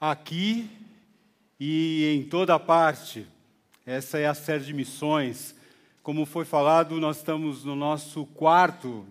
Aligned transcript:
aqui 0.00 0.70
e 1.58 2.14
em 2.14 2.22
toda 2.28 2.58
parte. 2.58 3.26
Essa 3.84 4.18
é 4.18 4.26
a 4.26 4.34
série 4.34 4.64
de 4.64 4.74
missões. 4.74 5.54
Como 6.02 6.26
foi 6.26 6.44
falado, 6.44 7.00
nós 7.00 7.18
estamos 7.18 7.64
no 7.64 7.74
nosso 7.74 8.26
quarto, 8.26 9.06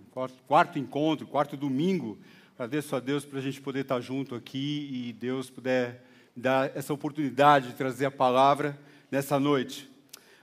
quarto 0.48 0.79
encontro, 0.79 1.28
quarto 1.28 1.58
domingo. 1.58 2.18
Agradeço 2.54 2.96
a 2.96 3.00
Deus 3.00 3.26
para 3.26 3.40
a 3.40 3.42
gente 3.42 3.60
poder 3.60 3.82
estar 3.82 4.00
junto 4.00 4.36
aqui 4.36 4.90
e 4.92 5.13
Deus 5.13 5.50
puder 5.50 6.04
dar 6.35 6.76
essa 6.76 6.94
oportunidade 6.94 7.70
de 7.70 7.76
trazer 7.76 8.06
a 8.06 8.12
palavra 8.12 8.79
nessa 9.12 9.40
noite. 9.40 9.90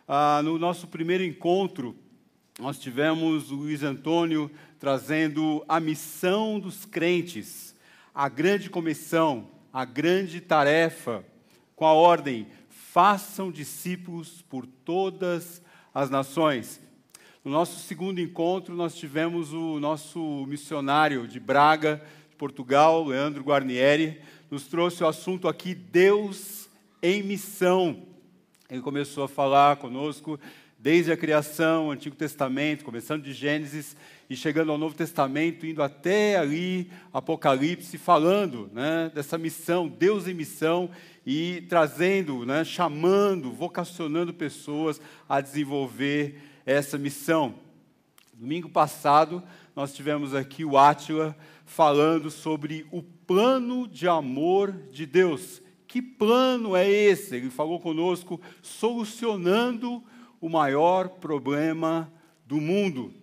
Ah, 0.06 0.40
no 0.42 0.58
nosso 0.58 0.86
primeiro 0.88 1.24
encontro, 1.24 1.96
nós 2.58 2.78
tivemos 2.78 3.50
o 3.50 3.54
Luiz 3.54 3.82
Antônio 3.82 4.50
trazendo 4.78 5.64
a 5.68 5.78
missão 5.78 6.58
dos 6.58 6.84
crentes, 6.84 7.74
a 8.14 8.28
grande 8.28 8.68
comissão, 8.68 9.48
a 9.72 9.84
grande 9.84 10.40
tarefa, 10.40 11.24
com 11.74 11.86
a 11.86 11.92
ordem: 11.92 12.46
façam 12.68 13.50
discípulos 13.50 14.42
por 14.42 14.66
todas 14.66 15.62
as 15.94 16.10
nações. 16.10 16.80
No 17.44 17.50
nosso 17.50 17.80
segundo 17.80 18.20
encontro, 18.20 18.74
nós 18.74 18.94
tivemos 18.94 19.52
o 19.52 19.80
nosso 19.80 20.46
missionário 20.46 21.26
de 21.26 21.40
Braga, 21.40 22.00
Portugal, 22.38 23.04
Leandro 23.04 23.42
Guarnieri, 23.42 24.20
nos 24.50 24.66
trouxe 24.66 25.02
o 25.02 25.06
assunto 25.06 25.48
aqui 25.48 25.74
Deus 25.74 26.68
em 27.02 27.22
missão. 27.22 28.02
Ele 28.70 28.80
começou 28.80 29.24
a 29.24 29.28
falar 29.28 29.76
conosco 29.76 30.38
desde 30.78 31.12
a 31.12 31.16
criação, 31.16 31.90
Antigo 31.90 32.16
Testamento, 32.16 32.84
começando 32.84 33.22
de 33.22 33.32
Gênesis 33.32 33.96
e 34.32 34.36
chegando 34.36 34.72
ao 34.72 34.78
Novo 34.78 34.94
Testamento, 34.94 35.66
indo 35.66 35.82
até 35.82 36.38
ali, 36.38 36.90
Apocalipse, 37.12 37.98
falando 37.98 38.70
né, 38.72 39.12
dessa 39.14 39.36
missão, 39.36 39.86
Deus 39.86 40.26
em 40.26 40.32
missão, 40.32 40.88
e 41.26 41.66
trazendo, 41.68 42.46
né, 42.46 42.64
chamando, 42.64 43.52
vocacionando 43.52 44.32
pessoas 44.32 44.98
a 45.28 45.38
desenvolver 45.42 46.40
essa 46.64 46.96
missão. 46.96 47.56
Domingo 48.32 48.70
passado, 48.70 49.42
nós 49.76 49.92
tivemos 49.92 50.34
aqui 50.34 50.64
o 50.64 50.78
Átila 50.78 51.36
falando 51.66 52.30
sobre 52.30 52.86
o 52.90 53.02
plano 53.02 53.86
de 53.86 54.08
amor 54.08 54.72
de 54.90 55.04
Deus. 55.04 55.60
Que 55.86 56.00
plano 56.00 56.74
é 56.74 56.90
esse? 56.90 57.36
Ele 57.36 57.50
falou 57.50 57.78
conosco, 57.78 58.40
solucionando 58.62 60.02
o 60.40 60.48
maior 60.48 61.10
problema 61.10 62.10
do 62.46 62.62
mundo. 62.62 63.20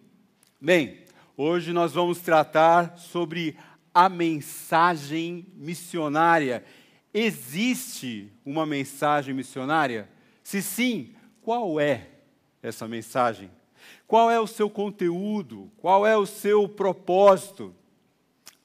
Bem, 0.61 0.97
hoje 1.37 1.71
nós 1.71 1.93
vamos 1.93 2.19
tratar 2.19 2.97
sobre 2.97 3.55
a 3.93 4.09
mensagem 4.09 5.47
missionária. 5.55 6.65
Existe 7.13 8.29
uma 8.45 8.65
mensagem 8.65 9.33
missionária? 9.33 10.09
Se 10.43 10.61
sim, 10.61 11.15
qual 11.41 11.79
é 11.79 12.09
essa 12.61 12.89
mensagem? 12.89 13.49
Qual 14.05 14.29
é 14.29 14.37
o 14.37 14.45
seu 14.45 14.69
conteúdo? 14.69 15.71
Qual 15.77 16.05
é 16.05 16.17
o 16.17 16.25
seu 16.25 16.67
propósito? 16.67 17.73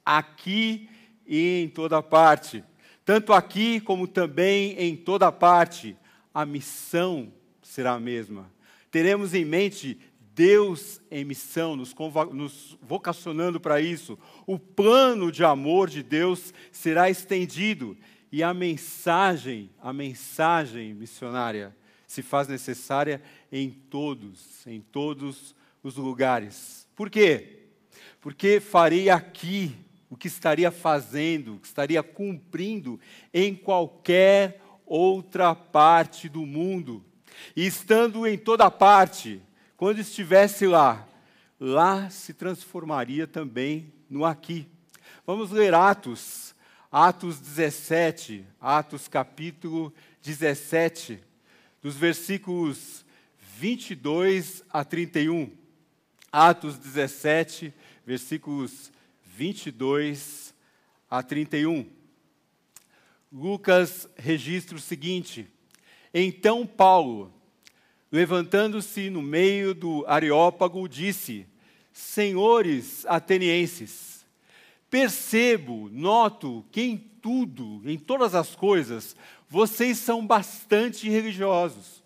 Aqui 0.05 0.91
e 1.25 1.63
em 1.63 1.69
toda 1.69 2.03
parte. 2.03 2.65
Tanto 3.05 3.33
aqui 3.33 3.81
como 3.81 4.09
também 4.09 4.73
em 4.81 4.97
toda 4.97 5.31
parte. 5.31 5.97
A 6.35 6.45
missão 6.45 7.33
será 7.63 7.93
a 7.93 8.01
mesma. 8.01 8.53
Teremos 8.91 9.33
em 9.33 9.45
mente 9.45 10.01
Deus 10.35 11.01
em 11.11 11.25
missão, 11.25 11.77
nos, 11.77 11.95
nos 12.33 12.77
vocacionando 12.83 13.61
para 13.61 13.81
isso. 13.81 14.19
O 14.47 14.59
plano 14.59 15.31
de 15.31 15.45
amor 15.45 15.89
de 15.89 16.03
Deus 16.03 16.53
será 16.73 17.09
estendido 17.09 17.97
e 18.33 18.43
a 18.43 18.53
mensagem, 18.53 19.71
a 19.81 19.93
mensagem 19.93 20.93
missionária 20.93 21.75
se 22.07 22.23
faz 22.23 22.49
necessária 22.49 23.23
em 23.51 23.71
todos, 23.71 24.67
em 24.67 24.81
todos 24.81 25.55
os 25.83 25.97
lugares. 25.97 26.89
Por 26.95 27.11
quê? 27.11 27.67
Porque 28.21 28.61
farei 28.61 29.11
aqui 29.11 29.75
o 30.11 30.17
que 30.17 30.29
estaria 30.29 30.71
fazendo, 30.71 31.55
o 31.55 31.59
que 31.59 31.67
estaria 31.67 32.03
cumprindo 32.03 32.99
em 33.33 33.55
qualquer 33.55 34.61
outra 34.87 35.55
parte 35.55 36.29
do 36.29 36.45
mundo. 36.45 37.05
E 37.55 37.67
estando 37.67 38.27
em 38.27 38.39
toda 38.39 38.71
parte, 38.71 39.41
quando 39.85 39.99
estivesse 39.99 40.67
lá, 40.67 41.07
lá 41.61 42.09
se 42.09 42.33
transformaria 42.33 43.27
também 43.27 43.93
no 44.09 44.25
aqui. 44.25 44.67
Vamos 45.27 45.51
ler 45.51 45.75
Atos, 45.75 46.55
Atos 46.91 47.39
17, 47.39 48.47
Atos 48.59 49.09
capítulo 49.09 49.93
17, 50.23 51.23
dos 51.83 51.97
versículos 51.97 53.05
22 53.59 54.65
a 54.71 54.83
31. 54.87 55.53
Atos 56.33 56.79
17, 56.79 57.75
versículos 58.07 58.91
22 59.37 60.55
a 61.11 61.23
31. 61.23 61.87
Lucas 63.31 64.09
registra 64.17 64.79
o 64.79 64.81
seguinte: 64.81 65.47
então 66.15 66.67
Paulo, 66.67 67.31
levantando-se 68.15 69.11
no 69.11 69.21
meio 69.21 69.75
do 69.75 70.05
Areópago, 70.07 70.89
disse: 70.89 71.49
Senhores 71.93 73.05
atenienses, 73.07 74.25
percebo, 74.89 75.91
noto 75.91 76.65
que 76.71 76.81
em 76.81 76.97
tudo, 76.97 77.83
em 77.85 77.99
todas 77.99 78.37
as 78.37 78.55
coisas, 78.55 79.17
vocês 79.49 79.99
são 79.99 80.25
bastante 80.25 81.11
religiosos. 81.11 82.05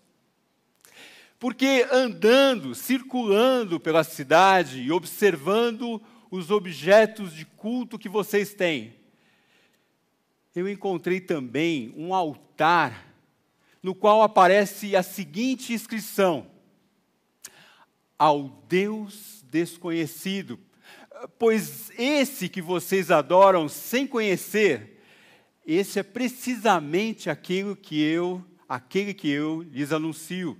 Porque 1.37 1.85
andando, 1.91 2.73
circulando 2.73 3.79
pela 3.79 4.03
cidade 4.03 4.81
e 4.81 4.91
observando 4.91 6.01
os 6.31 6.49
objetos 6.49 7.35
de 7.35 7.45
culto 7.45 7.99
que 7.99 8.09
vocês 8.09 8.51
têm, 8.51 8.95
eu 10.55 10.67
encontrei 10.67 11.21
também 11.21 11.93
um 11.95 12.15
altar 12.15 13.08
no 13.81 13.95
qual 13.95 14.21
aparece 14.21 14.95
a 14.95 15.03
seguinte 15.03 15.73
inscrição: 15.73 16.47
Ao 18.17 18.49
Deus 18.67 19.43
desconhecido, 19.49 20.59
pois 21.37 21.91
esse 21.97 22.47
que 22.47 22.61
vocês 22.61 23.11
adoram 23.11 23.67
sem 23.67 24.05
conhecer, 24.05 25.01
esse 25.65 25.99
é 25.99 26.03
precisamente 26.03 27.29
aquilo 27.29 27.75
que 27.75 28.01
eu, 28.01 28.43
aquele 28.67 29.13
que 29.13 29.29
eu 29.29 29.61
lhes 29.61 29.91
anuncio. 29.91 30.57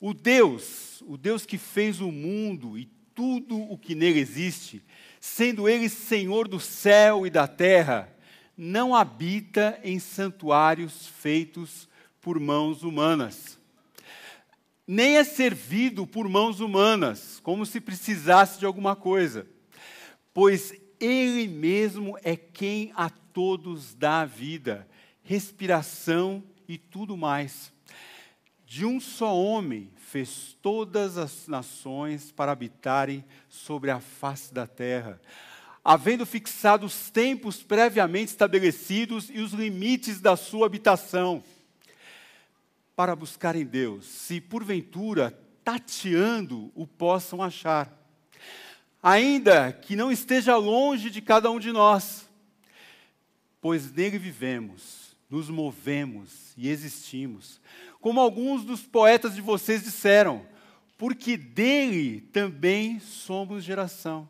O 0.00 0.12
Deus, 0.12 1.02
o 1.06 1.16
Deus 1.16 1.46
que 1.46 1.56
fez 1.56 2.00
o 2.00 2.10
mundo 2.10 2.76
e 2.76 2.90
tudo 3.14 3.60
o 3.60 3.78
que 3.78 3.94
nele 3.94 4.18
existe, 4.18 4.82
sendo 5.20 5.68
ele 5.68 5.88
Senhor 5.88 6.48
do 6.48 6.58
céu 6.58 7.26
e 7.26 7.30
da 7.30 7.46
terra, 7.46 8.11
não 8.56 8.94
habita 8.94 9.78
em 9.82 9.98
santuários 9.98 11.06
feitos 11.06 11.88
por 12.20 12.38
mãos 12.38 12.82
humanas. 12.82 13.58
Nem 14.86 15.16
é 15.16 15.24
servido 15.24 16.06
por 16.06 16.28
mãos 16.28 16.60
humanas, 16.60 17.40
como 17.42 17.64
se 17.64 17.80
precisasse 17.80 18.58
de 18.58 18.66
alguma 18.66 18.94
coisa, 18.94 19.46
pois 20.34 20.74
Ele 21.00 21.48
mesmo 21.48 22.18
é 22.22 22.36
quem 22.36 22.92
a 22.94 23.08
todos 23.08 23.94
dá 23.94 24.24
vida, 24.24 24.86
respiração 25.22 26.42
e 26.68 26.76
tudo 26.76 27.16
mais. 27.16 27.72
De 28.66 28.84
um 28.84 29.00
só 29.00 29.36
homem 29.36 29.90
fez 29.96 30.56
todas 30.60 31.16
as 31.16 31.46
nações 31.46 32.32
para 32.32 32.52
habitarem 32.52 33.24
sobre 33.48 33.90
a 33.90 34.00
face 34.00 34.52
da 34.52 34.66
terra 34.66 35.20
havendo 35.84 36.24
fixado 36.24 36.86
os 36.86 37.10
tempos 37.10 37.62
previamente 37.62 38.30
estabelecidos 38.30 39.28
e 39.30 39.40
os 39.40 39.52
limites 39.52 40.20
da 40.20 40.36
sua 40.36 40.66
habitação, 40.66 41.42
para 42.94 43.16
buscarem 43.16 43.64
Deus, 43.64 44.06
se 44.06 44.40
porventura 44.40 45.36
tateando 45.64 46.70
o 46.74 46.86
possam 46.86 47.42
achar, 47.42 47.90
ainda 49.02 49.72
que 49.72 49.96
não 49.96 50.12
esteja 50.12 50.56
longe 50.56 51.10
de 51.10 51.20
cada 51.20 51.50
um 51.50 51.58
de 51.58 51.72
nós, 51.72 52.28
pois 53.60 53.90
nele 53.90 54.18
vivemos, 54.18 55.16
nos 55.28 55.48
movemos 55.48 56.52
e 56.56 56.68
existimos, 56.68 57.60
como 58.00 58.20
alguns 58.20 58.64
dos 58.64 58.82
poetas 58.82 59.34
de 59.34 59.40
vocês 59.40 59.82
disseram, 59.82 60.46
porque 60.98 61.36
dele 61.36 62.20
também 62.32 63.00
somos 63.00 63.64
geração. 63.64 64.28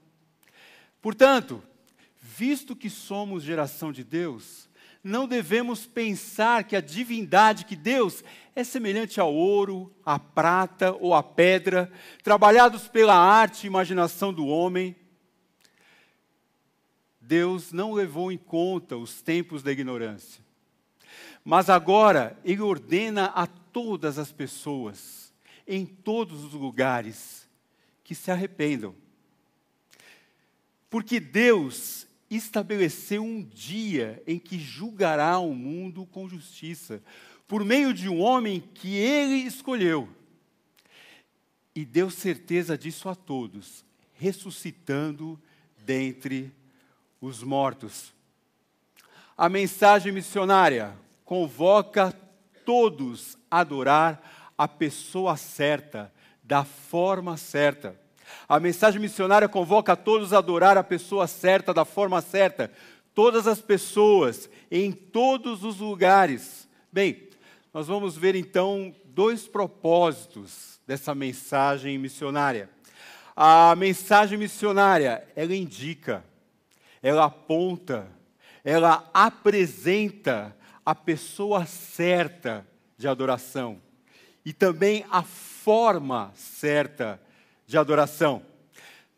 Portanto, 1.02 1.60
visto 2.20 2.76
que 2.76 2.88
somos 2.88 3.42
geração 3.42 3.92
de 3.92 4.04
Deus, 4.04 4.70
não 5.02 5.26
devemos 5.26 5.84
pensar 5.84 6.62
que 6.62 6.76
a 6.76 6.80
divindade, 6.80 7.64
que 7.64 7.74
Deus 7.74 8.22
é 8.54 8.62
semelhante 8.62 9.20
ao 9.20 9.34
ouro, 9.34 9.92
à 10.06 10.16
prata 10.16 10.92
ou 10.92 11.12
à 11.12 11.22
pedra, 11.22 11.90
trabalhados 12.22 12.86
pela 12.86 13.16
arte 13.16 13.64
e 13.64 13.66
imaginação 13.66 14.32
do 14.32 14.46
homem. 14.46 14.94
Deus 17.20 17.72
não 17.72 17.92
levou 17.92 18.30
em 18.30 18.38
conta 18.38 18.96
os 18.96 19.20
tempos 19.20 19.60
da 19.60 19.72
ignorância. 19.72 20.44
Mas 21.44 21.68
agora 21.68 22.38
Ele 22.44 22.60
ordena 22.60 23.26
a 23.34 23.48
todas 23.48 24.18
as 24.18 24.30
pessoas, 24.30 25.32
em 25.66 25.84
todos 25.84 26.44
os 26.44 26.52
lugares, 26.52 27.48
que 28.04 28.14
se 28.14 28.30
arrependam. 28.30 29.01
Porque 30.92 31.18
Deus 31.18 32.06
estabeleceu 32.28 33.24
um 33.24 33.42
dia 33.42 34.22
em 34.26 34.38
que 34.38 34.58
julgará 34.58 35.38
o 35.38 35.54
mundo 35.54 36.04
com 36.04 36.28
justiça, 36.28 37.02
por 37.48 37.64
meio 37.64 37.94
de 37.94 38.10
um 38.10 38.20
homem 38.20 38.60
que 38.74 38.94
ele 38.94 39.36
escolheu. 39.36 40.06
E 41.74 41.86
deu 41.86 42.10
certeza 42.10 42.76
disso 42.76 43.08
a 43.08 43.14
todos, 43.14 43.86
ressuscitando 44.12 45.40
dentre 45.78 46.52
os 47.22 47.42
mortos. 47.42 48.12
A 49.34 49.48
mensagem 49.48 50.12
missionária 50.12 50.94
convoca 51.24 52.12
todos 52.66 53.38
a 53.50 53.60
adorar 53.60 54.52
a 54.58 54.68
pessoa 54.68 55.38
certa, 55.38 56.12
da 56.42 56.66
forma 56.66 57.38
certa. 57.38 57.98
A 58.48 58.60
mensagem 58.60 59.00
missionária 59.00 59.48
convoca 59.48 59.92
a 59.92 59.96
todos 59.96 60.32
a 60.32 60.38
adorar 60.38 60.76
a 60.76 60.84
pessoa 60.84 61.26
certa, 61.26 61.72
da 61.72 61.84
forma 61.84 62.20
certa. 62.20 62.70
Todas 63.14 63.46
as 63.46 63.60
pessoas, 63.60 64.48
em 64.70 64.92
todos 64.92 65.64
os 65.64 65.78
lugares. 65.78 66.68
Bem, 66.92 67.28
nós 67.72 67.86
vamos 67.86 68.16
ver 68.16 68.34
então 68.34 68.94
dois 69.04 69.46
propósitos 69.46 70.80
dessa 70.86 71.14
mensagem 71.14 71.98
missionária. 71.98 72.68
A 73.34 73.74
mensagem 73.76 74.38
missionária, 74.38 75.26
ela 75.34 75.54
indica, 75.54 76.24
ela 77.02 77.24
aponta, 77.24 78.06
ela 78.64 79.08
apresenta 79.14 80.54
a 80.84 80.94
pessoa 80.94 81.64
certa 81.64 82.66
de 82.98 83.08
adoração 83.08 83.80
e 84.44 84.52
também 84.52 85.04
a 85.10 85.22
forma 85.22 86.32
certa 86.34 87.20
de 87.72 87.78
adoração. 87.78 88.42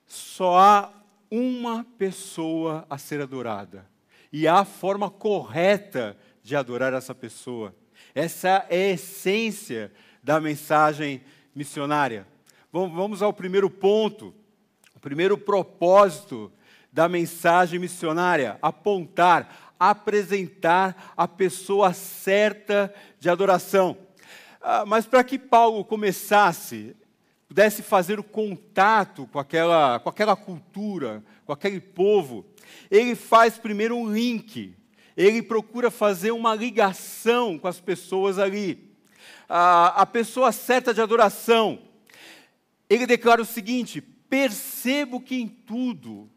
Só 0.06 0.56
há 0.56 0.92
uma 1.28 1.84
pessoa 1.98 2.86
a 2.88 2.96
ser 2.96 3.20
adorada 3.20 3.84
e 4.32 4.46
há 4.46 4.60
a 4.60 4.64
forma 4.64 5.10
correta 5.10 6.16
de 6.40 6.54
adorar 6.54 6.92
essa 6.92 7.12
pessoa. 7.12 7.74
Essa 8.14 8.64
é 8.70 8.90
a 8.90 8.90
essência 8.92 9.90
da 10.22 10.40
mensagem 10.40 11.20
missionária. 11.52 12.28
Vamos 12.70 13.22
ao 13.22 13.32
primeiro 13.32 13.68
ponto, 13.68 14.32
o 14.94 15.00
primeiro 15.00 15.36
propósito 15.36 16.52
da 16.92 17.08
mensagem 17.08 17.80
missionária: 17.80 18.56
apontar, 18.62 19.74
apresentar 19.80 21.12
a 21.16 21.26
pessoa 21.26 21.92
certa 21.92 22.94
de 23.18 23.28
adoração. 23.28 23.98
Ah, 24.62 24.84
mas 24.86 25.06
para 25.06 25.24
que 25.24 25.40
Paulo 25.40 25.84
começasse, 25.84 26.94
pudesse 27.54 27.84
fazer 27.84 28.18
o 28.18 28.24
contato 28.24 29.28
com 29.28 29.38
aquela, 29.38 30.00
com 30.00 30.08
aquela 30.08 30.34
cultura, 30.34 31.22
com 31.46 31.52
aquele 31.52 31.78
povo, 31.78 32.44
ele 32.90 33.14
faz 33.14 33.58
primeiro 33.58 33.96
um 33.96 34.12
link, 34.12 34.74
ele 35.16 35.40
procura 35.40 35.88
fazer 35.88 36.32
uma 36.32 36.52
ligação 36.52 37.56
com 37.56 37.68
as 37.68 37.78
pessoas 37.78 38.40
ali. 38.40 38.92
Ah, 39.48 40.02
a 40.02 40.04
pessoa 40.04 40.50
certa 40.50 40.92
de 40.92 41.00
adoração 41.00 41.78
ele 42.90 43.06
declara 43.06 43.40
o 43.40 43.44
seguinte: 43.44 44.00
percebo 44.00 45.20
que 45.20 45.36
em 45.36 45.46
tudo, 45.46 46.28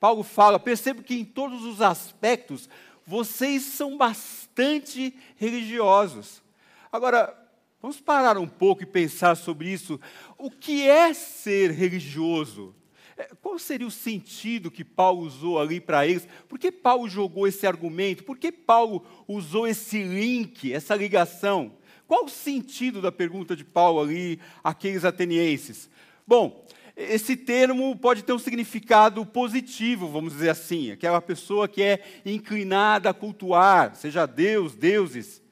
Paulo 0.00 0.24
fala, 0.24 0.58
percebo 0.58 1.04
que 1.04 1.14
em 1.14 1.24
todos 1.24 1.64
os 1.64 1.80
aspectos 1.80 2.68
vocês 3.06 3.62
são 3.62 3.96
bastante 3.96 5.16
religiosos. 5.36 6.42
Agora, 6.90 7.43
vamos 7.84 8.00
parar 8.00 8.38
um 8.38 8.48
pouco 8.48 8.82
e 8.82 8.86
pensar 8.86 9.34
sobre 9.34 9.70
isso. 9.70 10.00
O 10.38 10.50
que 10.50 10.88
é 10.88 11.12
ser 11.12 11.70
religioso? 11.70 12.74
É, 13.14 13.28
qual 13.42 13.58
seria 13.58 13.86
o 13.86 13.90
sentido 13.90 14.70
que 14.70 14.82
Paulo 14.82 15.20
usou 15.20 15.60
ali 15.60 15.82
para 15.82 16.06
eles? 16.06 16.26
Por 16.48 16.58
que 16.58 16.72
Paulo 16.72 17.06
jogou 17.10 17.46
esse 17.46 17.66
argumento? 17.66 18.24
Por 18.24 18.38
que 18.38 18.50
Paulo 18.50 19.04
usou 19.28 19.66
esse 19.66 20.02
link, 20.02 20.72
essa 20.72 20.94
ligação? 20.94 21.74
Qual 22.06 22.24
o 22.24 22.28
sentido 22.30 23.02
da 23.02 23.12
pergunta 23.12 23.54
de 23.54 23.66
Paulo 23.66 24.00
ali 24.00 24.40
àqueles 24.62 25.04
atenienses? 25.04 25.90
Bom, 26.26 26.64
esse 26.96 27.36
termo 27.36 27.94
pode 27.98 28.24
ter 28.24 28.32
um 28.32 28.38
significado 28.38 29.26
positivo, 29.26 30.08
vamos 30.08 30.32
dizer 30.32 30.48
assim, 30.48 30.90
aquela 30.90 31.20
pessoa 31.20 31.68
que 31.68 31.82
é 31.82 32.02
inclinada 32.24 33.10
a 33.10 33.14
cultuar, 33.14 33.94
seja 33.94 34.24
Deus, 34.24 34.74
deuses. 34.74 35.42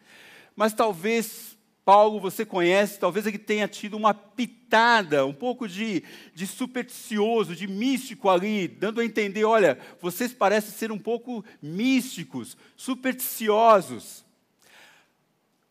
Mas 0.56 0.72
talvez 0.72 1.51
Paulo, 1.84 2.20
você 2.20 2.44
conhece, 2.44 2.98
talvez 2.98 3.26
ele 3.26 3.38
tenha 3.38 3.66
tido 3.66 3.96
uma 3.96 4.14
pitada, 4.14 5.26
um 5.26 5.32
pouco 5.32 5.66
de, 5.68 6.04
de 6.34 6.46
supersticioso, 6.46 7.56
de 7.56 7.66
místico 7.66 8.28
ali, 8.28 8.68
dando 8.68 9.00
a 9.00 9.04
entender: 9.04 9.44
olha, 9.44 9.78
vocês 10.00 10.32
parecem 10.32 10.70
ser 10.70 10.92
um 10.92 10.98
pouco 10.98 11.44
místicos, 11.60 12.56
supersticiosos. 12.76 14.24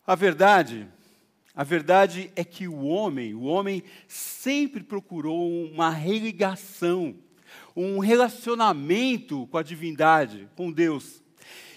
A 0.06 0.14
verdade 0.14 0.88
a 1.54 1.64
verdade 1.64 2.32
é 2.34 2.42
que 2.44 2.66
o 2.66 2.84
homem, 2.84 3.34
o 3.34 3.42
homem 3.42 3.82
sempre 4.08 4.82
procurou 4.82 5.66
uma 5.66 5.90
religação, 5.90 7.14
um 7.76 7.98
relacionamento 7.98 9.46
com 9.48 9.58
a 9.58 9.62
divindade, 9.62 10.48
com 10.56 10.72
Deus. 10.72 11.22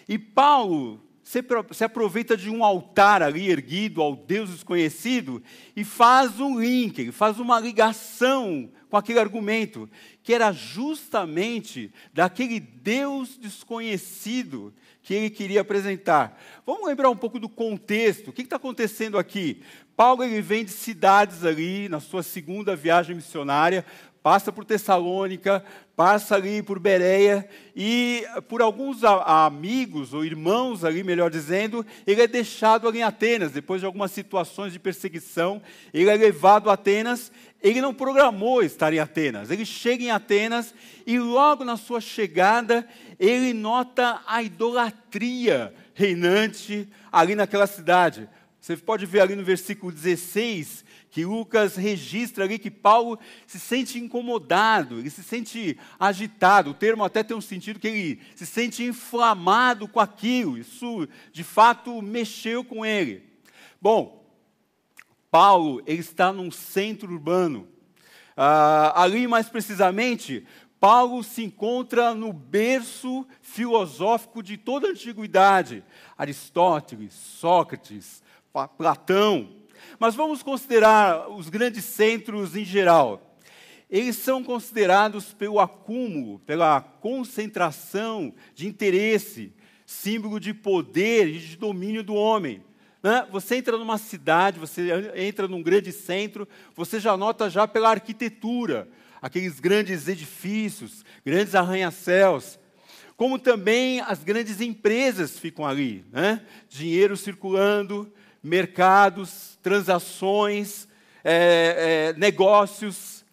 E 0.08 0.18
Paulo 0.18 1.05
se 1.26 1.84
aproveita 1.84 2.38
de 2.38 2.52
um 2.52 2.64
altar 2.64 3.24
ali 3.24 3.50
erguido 3.50 4.00
ao 4.00 4.16
Deus 4.16 4.52
desconhecido 4.52 5.42
e 5.76 5.84
faz 5.84 6.40
um 6.40 6.62
link, 6.62 7.12
faz 7.12 7.40
uma 7.40 7.60
ligação 7.60 8.70
com 8.92 8.96
aquele 8.96 9.18
argumento, 9.18 9.90
que 10.22 10.32
era 10.32 10.52
justamente 10.52 11.92
daquele 12.14 12.60
Deus 12.60 13.40
desconhecido 13.40 14.72
que 15.02 15.16
ele 15.16 15.32
queria 15.32 15.62
apresentar. 15.62 16.40
Vamos 16.64 16.88
lembrar 16.88 17.10
um 17.10 17.18
pouco 17.18 17.40
do 17.40 17.50
contexto. 17.50 18.28
O 18.30 18.34
que 18.34 18.44
está 18.44 18.58
acontecendo 18.58 19.18
aqui? 19.18 19.64
Paulo 19.96 20.24
ele 20.24 20.42
vem 20.42 20.64
de 20.64 20.72
cidades 20.72 21.44
ali, 21.44 21.90
na 21.90 22.00
sua 22.00 22.22
segunda 22.22 22.76
viagem 22.76 23.16
missionária, 23.16 23.84
passa 24.26 24.52
por 24.52 24.66
Tessalônica, 24.66 25.64
passa 25.96 26.34
ali 26.34 26.64
por 26.64 26.80
Bereia, 26.80 27.48
e 27.76 28.26
por 28.50 28.60
alguns 28.60 29.04
amigos, 29.04 30.16
ou 30.16 30.26
irmãos 30.26 30.84
ali, 30.84 31.04
melhor 31.04 31.30
dizendo, 31.30 31.86
ele 32.08 32.24
é 32.24 32.28
deixado 32.28 32.88
ali 32.88 32.98
em 32.98 33.04
Atenas, 33.04 33.52
depois 33.52 33.82
de 33.82 33.86
algumas 33.86 34.10
situações 34.10 34.74
de 34.74 34.80
perseguição, 34.80 35.62
ele 35.94 36.10
é 36.10 36.16
levado 36.16 36.72
a 36.72 36.74
Atenas, 36.74 37.32
ele 37.62 37.80
não 37.80 37.94
programou 37.94 38.64
estar 38.64 38.92
em 38.92 38.98
Atenas, 38.98 39.52
ele 39.52 39.64
chega 39.64 40.04
em 40.04 40.10
Atenas, 40.10 40.74
e 41.06 41.20
logo 41.20 41.64
na 41.64 41.78
sua 41.78 42.02
chegada, 42.02 42.84
ele 43.20 43.54
nota 43.54 44.22
a 44.26 44.42
idolatria 44.42 45.72
reinante 45.94 46.90
ali 47.12 47.36
naquela 47.36 47.68
cidade. 47.68 48.28
Você 48.66 48.76
pode 48.76 49.06
ver 49.06 49.20
ali 49.20 49.36
no 49.36 49.44
versículo 49.44 49.92
16 49.92 50.84
que 51.12 51.24
Lucas 51.24 51.76
registra 51.76 52.46
ali 52.46 52.58
que 52.58 52.72
Paulo 52.72 53.20
se 53.46 53.60
sente 53.60 54.00
incomodado, 54.00 54.98
ele 54.98 55.12
se 55.12 55.22
sente 55.22 55.78
agitado. 56.00 56.72
O 56.72 56.74
termo 56.74 57.04
até 57.04 57.22
tem 57.22 57.38
um 57.38 57.42
sentido 57.42 57.80
que 57.80 57.88
ele 57.88 58.22
se 58.34 58.44
sente 58.44 58.84
inflamado 58.84 59.88
com 59.88 60.00
aquilo. 60.00 60.58
Isso, 60.58 61.08
de 61.32 61.44
fato, 61.44 62.02
mexeu 62.02 62.64
com 62.64 62.84
ele. 62.84 63.24
Bom, 63.80 64.28
Paulo 65.30 65.84
ele 65.86 66.00
está 66.00 66.34
num 66.34 66.50
centro 66.50 67.14
urbano. 67.14 67.68
Ah, 68.36 69.00
ali, 69.00 69.28
mais 69.28 69.48
precisamente, 69.48 70.44
Paulo 70.80 71.24
se 71.24 71.44
encontra 71.44 72.16
no 72.16 72.34
berço 72.34 73.28
filosófico 73.44 74.42
de 74.42 74.58
toda 74.58 74.88
a 74.88 74.92
antiguidade. 74.92 75.84
Aristóteles, 76.18 77.14
Sócrates, 77.14 78.25
Platão. 78.78 79.50
Mas 80.00 80.16
vamos 80.16 80.42
considerar 80.42 81.30
os 81.30 81.50
grandes 81.50 81.86
centros 81.86 82.56
em 82.56 82.66
geral. 82.66 83.38
Eles 83.90 84.16
são 84.16 84.44
considerados 84.44 85.34
pelo 85.34 85.60
acúmulo, 85.60 86.40
pela 86.40 86.82
concentração 86.82 88.34
de 88.54 88.68
interesse, 88.68 89.54
símbolo 89.86 90.40
de 90.40 90.54
poder 90.54 91.28
e 91.28 91.40
de 91.40 91.56
domínio 91.56 92.04
do 92.04 92.16
homem. 92.16 92.64
Né? 93.04 93.28
Você 93.32 93.58
entra 93.58 93.78
numa 93.78 94.00
cidade, 94.00 94.60
você 94.60 95.12
entra 95.16 95.48
num 95.48 95.62
grande 95.62 95.92
centro, 95.92 96.48
você 96.76 97.00
já 97.00 97.16
nota 97.16 97.50
já 97.50 97.68
pela 97.68 97.92
arquitetura, 97.92 98.90
aqueles 99.22 99.60
grandes 99.60 100.08
edifícios, 100.08 101.06
grandes 101.24 101.54
arranha-céus, 101.54 102.60
como 103.16 103.38
também 103.38 104.02
as 104.02 104.24
grandes 104.24 104.60
empresas 104.60 105.38
ficam 105.38 105.66
ali, 105.66 106.04
né? 106.12 106.42
dinheiro 106.68 107.16
circulando, 107.16 108.12
mercados, 108.46 109.58
transações, 109.64 110.88
é, 111.24 112.14
é, 112.14 112.20
negócios. 112.20 113.26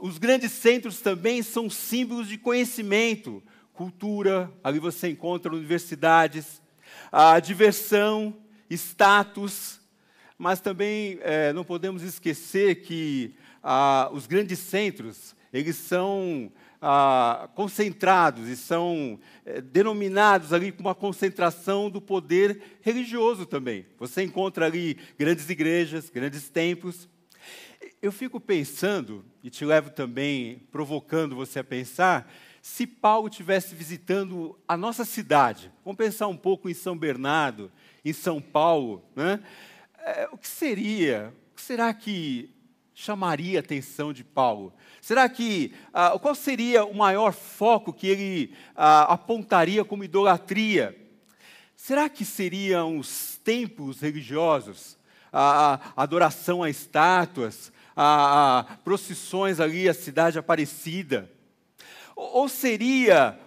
Os 0.00 0.18
grandes 0.18 0.50
centros 0.50 1.00
também 1.00 1.40
são 1.40 1.70
símbolos 1.70 2.26
de 2.26 2.36
conhecimento, 2.36 3.40
cultura, 3.72 4.52
ali 4.64 4.80
você 4.80 5.08
encontra 5.08 5.54
universidades, 5.54 6.60
a 7.12 7.38
diversão, 7.38 8.34
status, 8.68 9.80
mas 10.36 10.60
também 10.60 11.20
é, 11.22 11.52
não 11.52 11.62
podemos 11.62 12.02
esquecer 12.02 12.82
que 12.82 13.36
ah, 13.62 14.10
os 14.12 14.26
grandes 14.26 14.58
centros, 14.58 15.36
eles 15.52 15.76
são 15.76 16.50
ah, 16.80 17.48
concentrados 17.54 18.48
e 18.48 18.56
são 18.56 19.18
é, 19.44 19.60
denominados 19.60 20.52
ali 20.52 20.72
com 20.72 20.82
uma 20.82 20.94
concentração 20.94 21.90
do 21.90 22.00
poder 22.00 22.60
religioso 22.80 23.46
também. 23.46 23.86
Você 23.98 24.22
encontra 24.22 24.66
ali 24.66 24.98
grandes 25.18 25.48
igrejas, 25.48 26.10
grandes 26.10 26.48
templos. 26.48 27.08
Eu 28.00 28.12
fico 28.12 28.38
pensando, 28.38 29.24
e 29.42 29.50
te 29.50 29.64
levo 29.64 29.90
também, 29.90 30.62
provocando 30.70 31.34
você 31.34 31.60
a 31.60 31.64
pensar, 31.64 32.30
se 32.60 32.86
Paulo 32.86 33.28
estivesse 33.28 33.74
visitando 33.74 34.58
a 34.66 34.76
nossa 34.76 35.04
cidade, 35.04 35.72
vamos 35.84 35.96
pensar 35.96 36.26
um 36.26 36.36
pouco 36.36 36.68
em 36.68 36.74
São 36.74 36.98
Bernardo, 36.98 37.70
em 38.04 38.12
São 38.12 38.40
Paulo, 38.40 39.04
né? 39.14 39.40
É, 40.00 40.28
o 40.30 40.36
que 40.36 40.48
seria, 40.48 41.32
o 41.52 41.56
que 41.56 41.62
será 41.62 41.92
que 41.94 42.55
chamaria 42.98 43.58
a 43.58 43.60
atenção 43.60 44.10
de 44.10 44.24
Paulo? 44.24 44.72
Será 45.02 45.28
que, 45.28 45.74
ah, 45.92 46.18
qual 46.18 46.34
seria 46.34 46.82
o 46.82 46.96
maior 46.96 47.34
foco 47.34 47.92
que 47.92 48.06
ele 48.06 48.54
ah, 48.74 49.12
apontaria 49.12 49.84
como 49.84 50.02
idolatria? 50.02 50.96
Será 51.76 52.08
que 52.08 52.24
seriam 52.24 52.98
os 52.98 53.36
templos 53.44 54.00
religiosos, 54.00 54.96
a, 55.30 55.74
a 55.94 56.02
adoração 56.02 56.62
a 56.62 56.70
estátuas, 56.70 57.70
a, 57.94 58.60
a 58.60 58.64
procissões 58.78 59.60
ali 59.60 59.86
à 59.90 59.92
cidade 59.92 60.38
Aparecida? 60.38 61.30
Ou, 62.16 62.38
ou 62.38 62.48
seria 62.48 63.38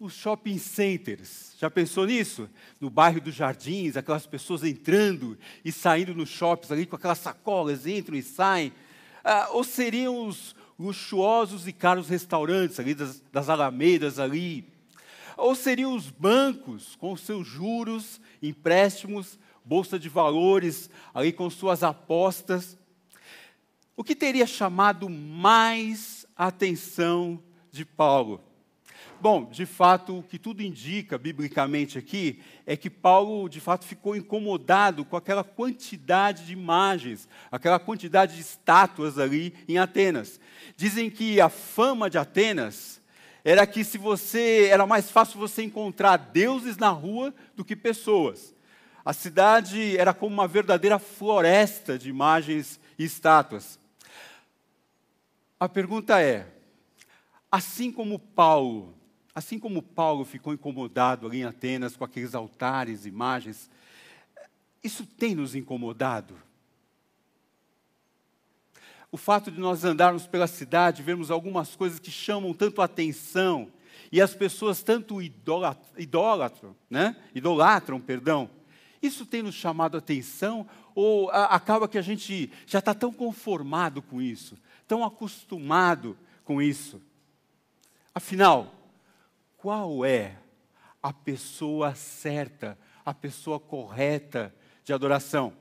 os 0.00 0.14
shopping 0.14 0.56
centers. 0.56 1.54
Já 1.58 1.70
pensou 1.70 2.06
nisso? 2.06 2.48
No 2.80 2.88
bairro 2.88 3.20
dos 3.20 3.34
Jardins, 3.34 3.98
aquelas 3.98 4.26
pessoas 4.26 4.64
entrando 4.64 5.38
e 5.62 5.70
saindo 5.70 6.14
nos 6.14 6.30
shoppings 6.30 6.72
ali 6.72 6.86
com 6.86 6.96
aquelas 6.96 7.18
sacolas, 7.18 7.86
entram 7.86 8.16
e 8.16 8.22
saem. 8.22 8.72
Ah, 9.22 9.50
ou 9.50 9.62
seriam 9.62 10.26
os 10.26 10.56
luxuosos 10.78 11.68
e 11.68 11.72
caros 11.72 12.08
restaurantes 12.08 12.80
ali 12.80 12.94
das, 12.94 13.20
das 13.30 13.50
alamedas 13.50 14.18
ali. 14.18 14.66
Ou 15.36 15.54
seriam 15.54 15.94
os 15.94 16.08
bancos 16.08 16.96
com 16.96 17.14
seus 17.14 17.46
juros, 17.46 18.18
empréstimos, 18.42 19.38
bolsa 19.62 19.98
de 19.98 20.08
valores 20.08 20.88
ali 21.12 21.30
com 21.30 21.50
suas 21.50 21.82
apostas. 21.82 22.78
O 23.94 24.02
que 24.02 24.16
teria 24.16 24.46
chamado 24.46 25.10
mais 25.10 26.24
a 26.34 26.46
atenção 26.46 27.42
de 27.70 27.84
Paulo? 27.84 28.49
Bom, 29.22 29.50
de 29.50 29.66
fato, 29.66 30.18
o 30.18 30.22
que 30.22 30.38
tudo 30.38 30.62
indica 30.62 31.18
biblicamente 31.18 31.98
aqui 31.98 32.40
é 32.64 32.74
que 32.74 32.88
Paulo, 32.88 33.50
de 33.50 33.60
fato, 33.60 33.84
ficou 33.84 34.16
incomodado 34.16 35.04
com 35.04 35.14
aquela 35.14 35.44
quantidade 35.44 36.46
de 36.46 36.54
imagens, 36.54 37.28
aquela 37.52 37.78
quantidade 37.78 38.36
de 38.36 38.40
estátuas 38.40 39.18
ali 39.18 39.52
em 39.68 39.76
Atenas. 39.76 40.40
Dizem 40.74 41.10
que 41.10 41.38
a 41.38 41.50
fama 41.50 42.08
de 42.08 42.16
Atenas 42.16 42.98
era 43.44 43.66
que 43.66 43.84
se 43.84 43.98
você 43.98 44.68
era 44.70 44.86
mais 44.86 45.10
fácil 45.10 45.38
você 45.38 45.62
encontrar 45.62 46.16
deuses 46.16 46.78
na 46.78 46.88
rua 46.88 47.34
do 47.54 47.62
que 47.62 47.76
pessoas. 47.76 48.54
A 49.04 49.12
cidade 49.12 49.98
era 49.98 50.14
como 50.14 50.32
uma 50.32 50.48
verdadeira 50.48 50.98
floresta 50.98 51.98
de 51.98 52.08
imagens 52.08 52.80
e 52.98 53.04
estátuas. 53.04 53.78
A 55.58 55.68
pergunta 55.68 56.22
é: 56.22 56.46
assim 57.52 57.92
como 57.92 58.18
Paulo 58.18 58.98
Assim 59.34 59.58
como 59.58 59.82
Paulo 59.82 60.24
ficou 60.24 60.52
incomodado 60.52 61.26
ali 61.26 61.38
em 61.40 61.44
Atenas 61.44 61.96
com 61.96 62.04
aqueles 62.04 62.34
altares, 62.34 63.06
imagens, 63.06 63.70
isso 64.82 65.06
tem 65.06 65.34
nos 65.34 65.54
incomodado. 65.54 66.34
O 69.12 69.16
fato 69.16 69.50
de 69.50 69.60
nós 69.60 69.84
andarmos 69.84 70.26
pela 70.26 70.46
cidade, 70.46 71.02
vermos 71.02 71.30
algumas 71.30 71.74
coisas 71.74 71.98
que 71.98 72.10
chamam 72.10 72.54
tanto 72.54 72.80
atenção, 72.80 73.70
e 74.12 74.20
as 74.20 74.34
pessoas 74.34 74.82
tanto 74.82 75.20
idolatram, 75.22 76.74
né? 76.88 77.16
idolatram, 77.34 78.00
perdão, 78.00 78.50
isso 79.00 79.24
tem 79.24 79.42
nos 79.42 79.54
chamado 79.54 79.96
atenção 79.96 80.66
ou 80.94 81.30
a, 81.30 81.46
acaba 81.46 81.88
que 81.88 81.98
a 81.98 82.02
gente 82.02 82.50
já 82.66 82.80
está 82.80 82.92
tão 82.92 83.12
conformado 83.12 84.02
com 84.02 84.20
isso, 84.20 84.56
tão 84.86 85.04
acostumado 85.04 86.16
com 86.44 86.60
isso? 86.60 87.00
Afinal, 88.12 88.79
qual 89.60 90.06
é 90.06 90.36
a 91.02 91.12
pessoa 91.12 91.94
certa, 91.94 92.78
a 93.04 93.12
pessoa 93.12 93.60
correta 93.60 94.54
de 94.82 94.92
adoração. 94.92 95.52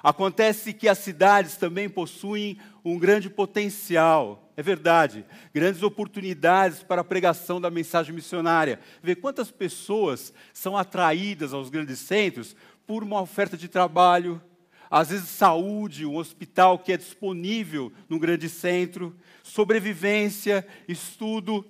Acontece 0.00 0.72
que 0.72 0.88
as 0.88 0.98
cidades 0.98 1.56
também 1.56 1.88
possuem 1.88 2.58
um 2.84 2.96
grande 2.96 3.28
potencial, 3.28 4.52
é 4.56 4.62
verdade, 4.62 5.24
grandes 5.52 5.82
oportunidades 5.82 6.84
para 6.84 7.00
a 7.00 7.04
pregação 7.04 7.60
da 7.60 7.68
mensagem 7.68 8.14
missionária. 8.14 8.78
Vê 9.02 9.16
quantas 9.16 9.50
pessoas 9.50 10.32
são 10.52 10.76
atraídas 10.76 11.52
aos 11.52 11.68
grandes 11.68 11.98
centros 11.98 12.54
por 12.86 13.02
uma 13.02 13.20
oferta 13.20 13.56
de 13.56 13.68
trabalho, 13.68 14.40
às 14.88 15.10
vezes 15.10 15.28
saúde, 15.28 16.06
um 16.06 16.16
hospital 16.16 16.78
que 16.78 16.92
é 16.92 16.96
disponível 16.96 17.92
num 18.08 18.18
grande 18.18 18.48
centro, 18.48 19.16
sobrevivência, 19.42 20.66
estudo, 20.86 21.64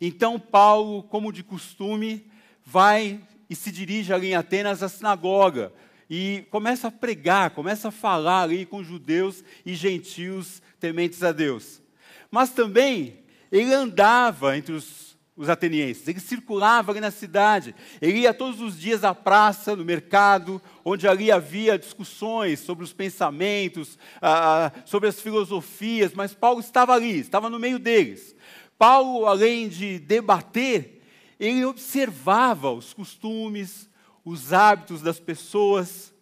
então 0.00 0.38
Paulo, 0.38 1.02
como 1.02 1.32
de 1.32 1.42
costume, 1.42 2.26
vai 2.64 3.20
e 3.48 3.54
se 3.54 3.70
dirige 3.70 4.12
ali 4.12 4.28
em 4.28 4.34
Atenas 4.34 4.82
à 4.82 4.88
sinagoga 4.88 5.72
e 6.08 6.44
começa 6.50 6.88
a 6.88 6.92
pregar, 6.92 7.50
começa 7.50 7.88
a 7.88 7.92
falar 7.92 8.42
ali 8.42 8.64
com 8.64 8.82
judeus 8.82 9.42
e 9.64 9.74
gentios 9.74 10.62
tementes 10.78 11.22
a 11.22 11.32
Deus. 11.32 11.82
Mas 12.30 12.50
também 12.50 13.24
ele 13.50 13.72
andava 13.72 14.56
entre 14.56 14.72
os, 14.72 15.16
os 15.36 15.48
atenienses, 15.48 16.06
ele 16.06 16.20
circulava 16.20 16.92
ali 16.92 17.00
na 17.00 17.10
cidade, 17.10 17.74
ele 18.00 18.20
ia 18.20 18.34
todos 18.34 18.60
os 18.60 18.78
dias 18.78 19.04
à 19.04 19.14
praça, 19.14 19.74
no 19.74 19.84
mercado, 19.84 20.60
onde 20.84 21.08
ali 21.08 21.30
havia 21.30 21.78
discussões 21.78 22.60
sobre 22.60 22.84
os 22.84 22.92
pensamentos, 22.92 23.98
ah, 24.20 24.72
sobre 24.84 25.08
as 25.08 25.20
filosofias, 25.20 26.12
mas 26.14 26.34
Paulo 26.34 26.60
estava 26.60 26.94
ali, 26.94 27.20
estava 27.20 27.50
no 27.50 27.58
meio 27.58 27.78
deles. 27.78 28.34
Paulo, 28.78 29.26
além 29.26 29.68
de 29.68 29.98
debater, 29.98 31.02
ele 31.38 31.64
observava 31.64 32.70
os 32.70 32.92
costumes, 32.92 33.88
os 34.24 34.52
hábitos 34.52 35.02
das 35.02 35.18
pessoas. 35.20 36.14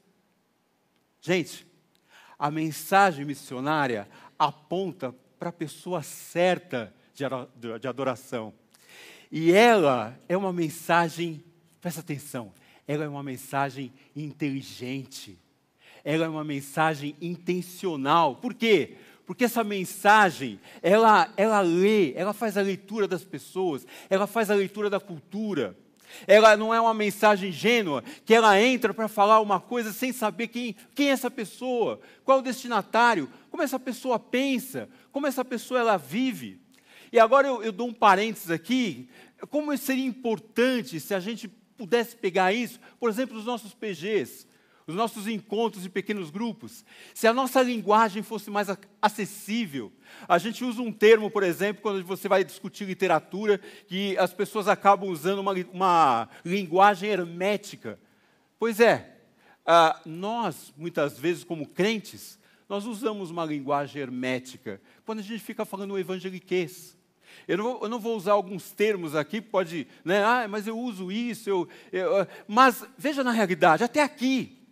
Gente, 1.21 1.67
a 2.39 2.51
mensagem 2.51 3.25
missionária 3.25 4.09
aponta 4.39 5.15
para 5.39 5.49
a 5.49 5.53
pessoa 5.53 6.03
certa 6.03 6.95
de 7.13 7.89
adoração. 7.89 8.53
E 9.31 9.53
ela 9.53 10.19
é 10.29 10.37
uma 10.37 10.53
mensagem, 10.53 11.43
presta 11.81 12.01
atenção, 12.01 12.53
ela 12.87 13.05
é 13.05 13.09
uma 13.09 13.23
mensagem 13.23 13.93
inteligente. 14.15 15.39
Ela 16.05 16.27
é 16.27 16.29
uma 16.29 16.45
mensagem 16.45 17.17
intencional. 17.21 18.37
Por 18.37 18.53
quê? 18.53 18.99
Porque 19.27 19.45
essa 19.45 19.65
mensagem, 19.65 20.61
ela, 20.83 21.33
ela 21.37 21.61
lê, 21.61 22.13
ela 22.15 22.33
faz 22.33 22.59
a 22.59 22.63
leitura 22.63 23.09
das 23.09 23.25
pessoas, 23.25 23.87
ela 24.11 24.27
faz 24.27 24.51
a 24.51 24.55
leitura 24.55 24.91
da 24.91 25.01
cultura. 25.01 25.77
Ela 26.27 26.57
não 26.57 26.73
é 26.73 26.81
uma 26.81 26.95
mensagem 26.95 27.49
ingênua, 27.49 28.05
que 28.25 28.35
ela 28.35 28.61
entra 28.61 28.95
para 28.95 29.09
falar 29.09 29.41
uma 29.41 29.59
coisa 29.59 29.93
sem 29.93 30.13
saber 30.13 30.49
quem, 30.49 30.77
quem 30.95 31.09
é 31.09 31.13
essa 31.13 31.31
pessoa, 31.31 32.01
qual 32.25 32.39
é 32.39 32.41
o 32.41 32.45
destinatário, 32.45 33.29
como 33.51 33.63
essa 33.63 33.81
pessoa 33.81 34.19
pensa, 34.19 34.89
como 35.11 35.27
essa 35.27 35.45
pessoa 35.45 35.81
ela 35.81 35.97
vive. 35.97 36.61
E 37.11 37.19
agora 37.19 37.49
eu, 37.49 37.63
eu 37.63 37.73
dou 37.73 37.89
um 37.89 37.93
parênteses 37.93 38.51
aqui, 38.51 39.09
como 39.51 39.77
seria 39.77 40.07
importante 40.07 41.01
se 41.01 41.15
a 41.15 41.21
gente 41.21 41.49
pudesse 41.49 42.15
pegar 42.15 42.53
isso, 42.53 42.79
por 43.01 43.11
exemplo, 43.11 43.37
os 43.37 43.45
nossos 43.45 43.75
PGs 43.75 44.47
os 44.87 44.95
nossos 44.95 45.27
encontros 45.27 45.87
em 45.87 45.91
pequenos 45.91 46.31
grupos, 46.31 46.85
se 47.15 47.27
a 47.27 47.33
nossa 47.33 47.63
linguagem 47.63 48.23
fosse 48.23 48.51
mais 48.51 48.69
acessível. 49.01 49.91
A 50.29 50.37
gente 50.37 50.65
usa 50.65 50.83
um 50.83 50.93
termo, 50.93 51.31
por 51.31 51.43
exemplo, 51.43 51.83
quando 51.83 52.05
você 52.05 52.29
vai 52.29 52.45
discutir 52.45 52.85
literatura, 52.85 53.59
que 53.87 54.17
as 54.19 54.35
pessoas 54.35 54.69
acabam 54.69 55.09
usando 55.09 55.39
uma, 55.39 55.53
uma 55.73 56.29
linguagem 56.45 57.09
hermética. 57.09 57.99
Pois 58.59 58.79
é, 58.79 59.17
ah, 59.65 60.01
nós, 60.05 60.73
muitas 60.77 61.19
vezes, 61.19 61.45
como 61.45 61.67
crentes, 61.67 62.39
nós 62.69 62.85
usamos 62.85 63.31
uma 63.31 63.45
linguagem 63.45 64.03
hermética 64.03 64.81
quando 65.05 65.21
a 65.21 65.23
gente 65.23 65.41
fica 65.41 65.65
falando 65.65 65.99
evangeliquez. 65.99 66.97
Eu 67.49 67.59
não, 67.59 67.65
vou, 67.65 67.83
eu 67.83 67.89
não, 67.89 67.99
vou, 67.99 68.17
usar 68.17 68.33
alguns 68.33 68.71
termos 68.71 69.15
aqui, 69.17 69.41
pode, 69.41 69.87
né? 70.05 70.23
Ah, 70.23 70.47
mas 70.49 70.67
eu 70.67 70.79
uso 70.79 71.11
isso, 71.11 71.51
eu, 71.51 71.69
eu, 71.93 72.27
mas 72.47 72.87
veja 72.97 73.25
na 73.25 73.33
realidade, 73.33 73.83
até 73.83 74.03
aqui, 74.03 74.64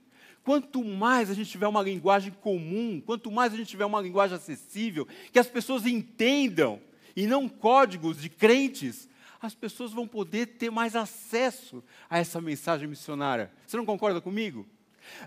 Quanto 0.45 0.85
mais 0.85 1.31
a 1.31 1.35
gente 1.35 1.51
tiver 1.51 1.69
uma 1.69 1.83
linguagem 1.83 2.33
comum, 2.41 3.01
quanto 3.05 3.31
mais 3.31 3.53
a 3.53 3.57
gente 3.57 3.69
tiver 3.69 3.85
uma 3.85 4.01
linguagem 4.01 4.37
acessível, 4.37 5.07
que 5.33 5.39
as 5.39 5.47
pessoas 5.47 5.87
entendam, 5.87 6.81
e 7.15 7.27
não 7.27 7.49
códigos 7.49 8.17
de 8.21 8.29
crentes, 8.29 9.09
as 9.41 9.55
pessoas 9.55 9.93
vão 9.93 10.07
poder 10.07 10.47
ter 10.47 10.71
mais 10.71 10.97
acesso 10.97 11.83
a 12.09 12.19
essa 12.19 12.41
mensagem 12.41 12.89
missionária. 12.89 13.51
Você 13.67 13.77
não 13.77 13.85
concorda 13.85 14.21
comigo? 14.21 14.67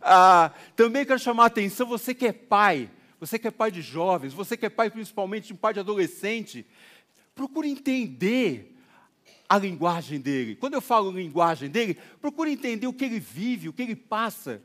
Ah, 0.02 0.52
também 0.76 1.06
quero 1.06 1.20
chamar 1.20 1.44
a 1.44 1.48
atenção, 1.48 1.86
você 1.86 2.14
que 2.14 2.26
é 2.26 2.34
pai, 2.34 2.90
você 3.20 3.38
que 3.38 3.48
é 3.48 3.52
pai 3.52 3.72
de 3.72 3.82
jovens, 3.82 4.34
você 4.34 4.56
que 4.56 4.66
é 4.66 4.70
pai 4.70 4.90
principalmente 4.90 5.48
de 5.48 5.54
um 5.54 5.58
pai 5.58 5.74
de 5.74 5.80
adolescente, 5.80 6.66
procure 7.34 7.70
entender 7.70 8.74
a 9.48 9.58
linguagem 9.58 10.20
dele. 10.20 10.56
Quando 10.56 10.74
eu 10.74 10.82
falo 10.82 11.12
linguagem 11.12 11.70
dele, 11.70 11.98
procure 12.22 12.52
entender 12.52 12.88
o 12.88 12.94
que 12.94 13.06
ele 13.06 13.20
vive, 13.20 13.70
o 13.70 13.74
que 13.74 13.82
ele 13.82 13.96
passa. 13.96 14.62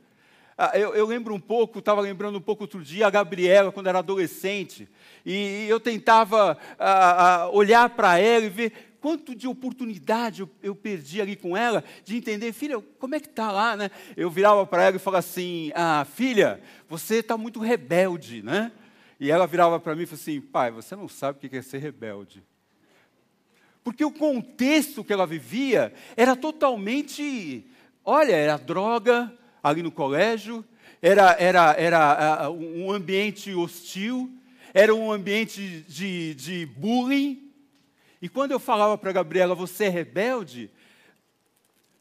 Ah, 0.62 0.78
eu, 0.78 0.94
eu, 0.94 1.06
lembro 1.06 1.34
um 1.34 1.40
pouco, 1.40 1.78
estava 1.78 2.02
lembrando 2.02 2.36
um 2.36 2.40
pouco 2.42 2.64
outro 2.64 2.84
dia, 2.84 3.06
a 3.06 3.10
Gabriela, 3.10 3.72
quando 3.72 3.86
era 3.86 4.00
adolescente, 4.00 4.86
e, 5.24 5.64
eu 5.66 5.80
tentava 5.80 6.58
ah, 6.78 7.44
ah, 7.44 7.48
olhar 7.48 7.88
para 7.88 8.18
ela 8.18 8.44
e 8.44 8.50
ver 8.50 8.94
quanto 9.00 9.34
de 9.34 9.48
oportunidade 9.48 10.42
eu, 10.42 10.50
eu, 10.62 10.74
perdi 10.74 11.18
ali 11.18 11.34
com 11.34 11.56
ela, 11.56 11.82
de 12.04 12.14
entender, 12.14 12.52
filha, 12.52 12.78
como 12.98 13.14
é 13.14 13.20
que 13.20 13.28
está 13.28 13.50
lá, 13.50 13.74
né? 13.74 13.90
Eu 14.14 14.28
virava 14.28 14.66
para 14.66 14.82
ela 14.82 14.96
e 14.96 14.98
falava 14.98 15.20
assim, 15.20 15.72
ah, 15.74 16.04
filha, 16.04 16.60
você 16.86 17.20
está 17.20 17.38
muito 17.38 17.58
rebelde, 17.58 18.42
né? 18.42 18.70
E 19.18 19.30
ela 19.30 19.46
virava 19.46 19.80
para 19.80 19.96
mim 19.96 20.02
e 20.02 20.06
falava 20.06 20.20
assim, 20.20 20.42
pai, 20.42 20.70
você 20.70 20.94
não 20.94 21.08
sabe 21.08 21.38
o 21.38 21.48
que 21.48 21.56
é 21.56 21.62
ser 21.62 21.78
rebelde. 21.78 22.44
Porque 23.82 24.04
o 24.04 24.12
contexto 24.12 25.02
que 25.02 25.12
ela 25.14 25.26
vivia 25.26 25.90
era 26.18 26.36
totalmente, 26.36 27.64
olha, 28.04 28.34
era 28.34 28.58
droga 28.58 29.34
ali 29.62 29.82
no 29.82 29.90
colégio, 29.90 30.64
era, 31.02 31.32
era, 31.38 31.72
era 31.72 32.50
uh, 32.50 32.52
um 32.52 32.90
ambiente 32.90 33.54
hostil, 33.54 34.30
era 34.72 34.94
um 34.94 35.10
ambiente 35.10 35.84
de, 35.88 36.34
de 36.34 36.66
bullying, 36.66 37.50
e 38.22 38.28
quando 38.28 38.52
eu 38.52 38.60
falava 38.60 38.98
para 38.98 39.10
a 39.10 39.14
Gabriela, 39.14 39.54
você 39.54 39.84
é 39.84 39.88
rebelde, 39.88 40.70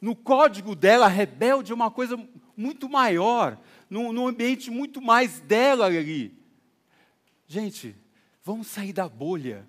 no 0.02 0.16
código 0.16 0.76
dela, 0.76 1.08
rebelde 1.08 1.72
é 1.72 1.76
uma 1.76 1.92
coisa 1.92 2.18
muito 2.56 2.90
maior, 2.90 3.58
num, 3.90 4.12
num 4.12 4.28
ambiente 4.28 4.70
muito 4.70 5.02
mais 5.02 5.40
dela 5.40 5.86
ali. 5.86 6.34
Gente, 7.48 7.96
vamos 8.44 8.68
sair 8.68 8.94
da 8.94 9.08
bolha. 9.08 9.68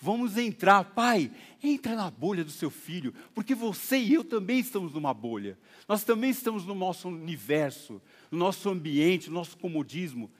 Vamos 0.00 0.38
entrar, 0.38 0.82
pai, 0.82 1.30
entra 1.62 1.94
na 1.94 2.10
bolha 2.10 2.42
do 2.42 2.50
seu 2.50 2.70
filho, 2.70 3.12
porque 3.34 3.54
você 3.54 3.98
e 3.98 4.14
eu 4.14 4.24
também 4.24 4.58
estamos 4.58 4.94
numa 4.94 5.12
bolha. 5.12 5.58
Nós 5.86 6.02
também 6.04 6.30
estamos 6.30 6.64
no 6.64 6.74
nosso 6.74 7.08
universo, 7.08 8.00
no 8.30 8.38
nosso 8.38 8.70
ambiente, 8.70 9.28
no 9.28 9.34
nosso 9.34 9.58
comodismo. 9.58 10.30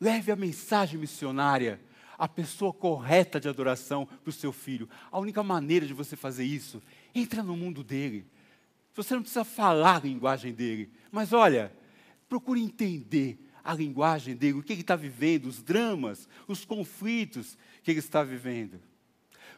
Leve 0.00 0.30
a 0.30 0.36
mensagem 0.36 0.98
missionária 0.98 1.80
a 2.22 2.28
pessoa 2.28 2.72
correta 2.72 3.40
de 3.40 3.48
adoração 3.48 4.06
para 4.06 4.30
o 4.30 4.32
seu 4.32 4.52
filho. 4.52 4.88
A 5.10 5.18
única 5.18 5.42
maneira 5.42 5.84
de 5.84 5.92
você 5.92 6.14
fazer 6.14 6.44
isso, 6.44 6.80
entra 7.12 7.42
no 7.42 7.56
mundo 7.56 7.82
dele. 7.82 8.24
Você 8.94 9.14
não 9.14 9.22
precisa 9.22 9.42
falar 9.42 9.96
a 9.96 10.06
linguagem 10.06 10.52
dele, 10.52 10.88
mas 11.10 11.32
olha, 11.32 11.72
procure 12.28 12.62
entender 12.62 13.38
a 13.64 13.74
linguagem 13.74 14.34
dele, 14.34 14.58
o 14.58 14.62
que 14.62 14.72
ele 14.72 14.80
está 14.80 14.96
vivendo, 14.96 15.46
os 15.46 15.62
dramas, 15.62 16.28
os 16.46 16.64
conflitos 16.64 17.56
que 17.82 17.90
ele 17.90 18.00
está 18.00 18.22
vivendo. 18.22 18.80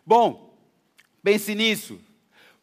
Bom, 0.07 0.55
pense 1.23 1.55
nisso 1.55 2.01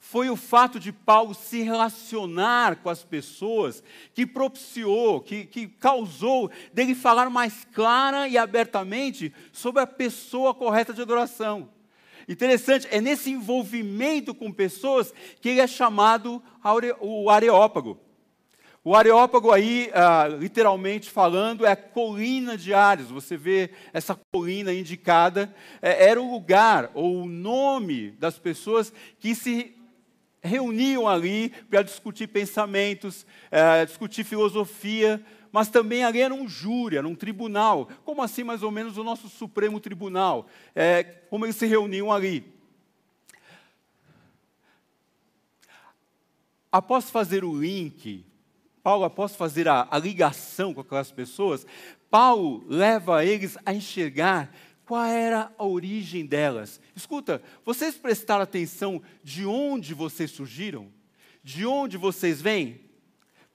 foi 0.03 0.31
o 0.31 0.35
fato 0.35 0.79
de 0.79 0.91
Paulo 0.91 1.35
se 1.35 1.61
relacionar 1.61 2.77
com 2.77 2.89
as 2.89 3.03
pessoas 3.03 3.83
que 4.15 4.25
propiciou, 4.25 5.21
que, 5.21 5.45
que 5.45 5.67
causou 5.67 6.49
dele 6.73 6.95
falar 6.95 7.29
mais 7.29 7.67
clara 7.71 8.27
e 8.27 8.35
abertamente 8.35 9.31
sobre 9.51 9.79
a 9.79 9.85
pessoa 9.87 10.55
correta 10.55 10.91
de 10.91 11.03
adoração. 11.03 11.69
Interessante, 12.27 12.87
é 12.89 12.99
nesse 12.99 13.29
envolvimento 13.29 14.33
com 14.33 14.51
pessoas 14.51 15.13
que 15.39 15.49
ele 15.49 15.61
é 15.61 15.67
chamado 15.67 16.41
o 16.99 17.29
Areópago. 17.29 17.99
O 18.83 18.95
Areópago 18.95 19.51
aí, 19.51 19.91
ah, 19.93 20.27
literalmente 20.27 21.07
falando, 21.07 21.67
é 21.67 21.71
a 21.71 21.75
colina 21.75 22.57
de 22.57 22.73
Ares. 22.73 23.11
Você 23.11 23.37
vê 23.37 23.69
essa 23.93 24.19
colina 24.33 24.73
indicada. 24.73 25.53
É, 25.79 26.09
era 26.09 26.19
o 26.19 26.31
lugar 26.31 26.89
ou 26.95 27.21
o 27.21 27.27
nome 27.27 28.09
das 28.11 28.39
pessoas 28.39 28.91
que 29.19 29.35
se 29.35 29.75
reuniam 30.41 31.07
ali 31.07 31.49
para 31.69 31.83
discutir 31.83 32.25
pensamentos, 32.25 33.23
é, 33.51 33.85
discutir 33.85 34.23
filosofia, 34.23 35.23
mas 35.51 35.69
também 35.69 36.03
ali 36.03 36.19
era 36.19 36.33
um 36.33 36.47
júri, 36.47 36.97
era 36.97 37.07
um 37.07 37.13
tribunal. 37.13 37.87
Como 38.03 38.23
assim, 38.23 38.43
mais 38.43 38.63
ou 38.63 38.71
menos, 38.71 38.97
o 38.97 39.03
nosso 39.03 39.29
Supremo 39.29 39.79
Tribunal? 39.79 40.47
É, 40.73 41.03
como 41.03 41.45
eles 41.45 41.55
se 41.55 41.67
reuniam 41.67 42.11
ali. 42.11 42.43
Após 46.71 47.11
fazer 47.11 47.43
o 47.43 47.55
link, 47.55 48.25
Paulo, 48.83 49.05
após 49.05 49.35
fazer 49.35 49.67
a, 49.67 49.87
a 49.89 49.97
ligação 49.97 50.73
com 50.73 50.81
aquelas 50.81 51.11
pessoas, 51.11 51.65
Paulo 52.09 52.65
leva 52.67 53.23
eles 53.23 53.57
a 53.65 53.73
enxergar 53.73 54.53
qual 54.85 55.05
era 55.05 55.51
a 55.57 55.65
origem 55.65 56.25
delas. 56.25 56.81
Escuta, 56.95 57.41
vocês 57.63 57.95
prestaram 57.95 58.43
atenção 58.43 59.01
de 59.23 59.45
onde 59.45 59.93
vocês 59.93 60.31
surgiram? 60.31 60.89
De 61.43 61.65
onde 61.65 61.97
vocês 61.97 62.41
vêm? 62.41 62.81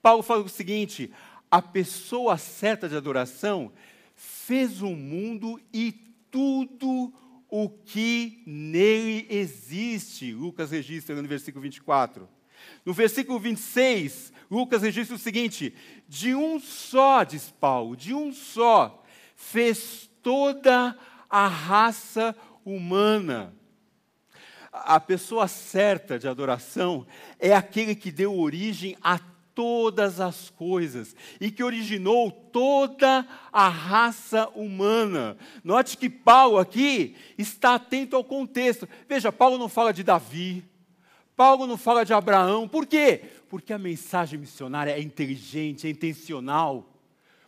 Paulo 0.01 0.23
fala 0.23 0.43
o 0.43 0.49
seguinte: 0.49 1.11
a 1.51 1.61
pessoa 1.61 2.37
certa 2.37 2.89
de 2.89 2.95
adoração 2.95 3.71
fez 4.15 4.81
o 4.81 4.89
mundo 4.89 5.61
e 5.71 5.91
tudo 6.31 7.13
o 7.49 7.69
que 7.69 8.41
nele 8.45 9.27
existe. 9.29 10.33
Lucas 10.33 10.71
registra 10.71 11.21
no 11.21 11.27
versículo 11.27 11.61
24. 11.61 12.27
No 12.85 12.93
versículo 12.93 13.39
26, 13.39 14.33
Lucas 14.49 14.81
registra 14.81 15.15
o 15.15 15.19
seguinte: 15.19 15.73
de 16.07 16.33
um 16.33 16.59
só, 16.59 17.23
diz 17.23 17.53
Paulo, 17.59 17.95
de 17.95 18.13
um 18.13 18.31
só, 18.31 19.03
fez 19.35 20.09
toda 20.21 20.97
a 21.29 21.47
raça 21.47 22.35
humana. 22.65 23.53
A 24.71 24.99
pessoa 24.99 25.47
certa 25.47 26.19
de 26.19 26.27
adoração 26.27 27.05
é 27.39 27.53
aquele 27.53 27.95
que 27.95 28.11
deu 28.11 28.37
origem 28.37 28.95
a 29.01 29.19
todas 29.57 30.19
as 30.19 30.51
coisas 30.51 31.15
e 31.41 31.49
que 31.49 31.63
originou 31.63 32.29
toda 32.29 33.27
a 33.51 33.67
raça 33.67 34.47
humana. 34.49 35.35
Note 35.63 35.97
que 35.97 36.09
Paulo 36.11 36.59
aqui 36.59 37.15
está 37.39 37.73
atento 37.73 38.15
ao 38.15 38.23
contexto. 38.23 38.87
Veja, 39.09 39.31
Paulo 39.31 39.57
não 39.57 39.67
fala 39.67 39.91
de 39.91 40.03
Davi, 40.03 40.63
Paulo 41.37 41.65
não 41.65 41.77
fala 41.77 42.03
de 42.03 42.13
Abraão. 42.13 42.67
Por 42.67 42.85
quê? 42.85 43.21
Porque 43.47 43.71
a 43.71 43.77
mensagem 43.77 44.37
missionária 44.37 44.91
é 44.91 44.99
inteligente, 44.99 45.87
é 45.87 45.89
intencional. 45.89 46.93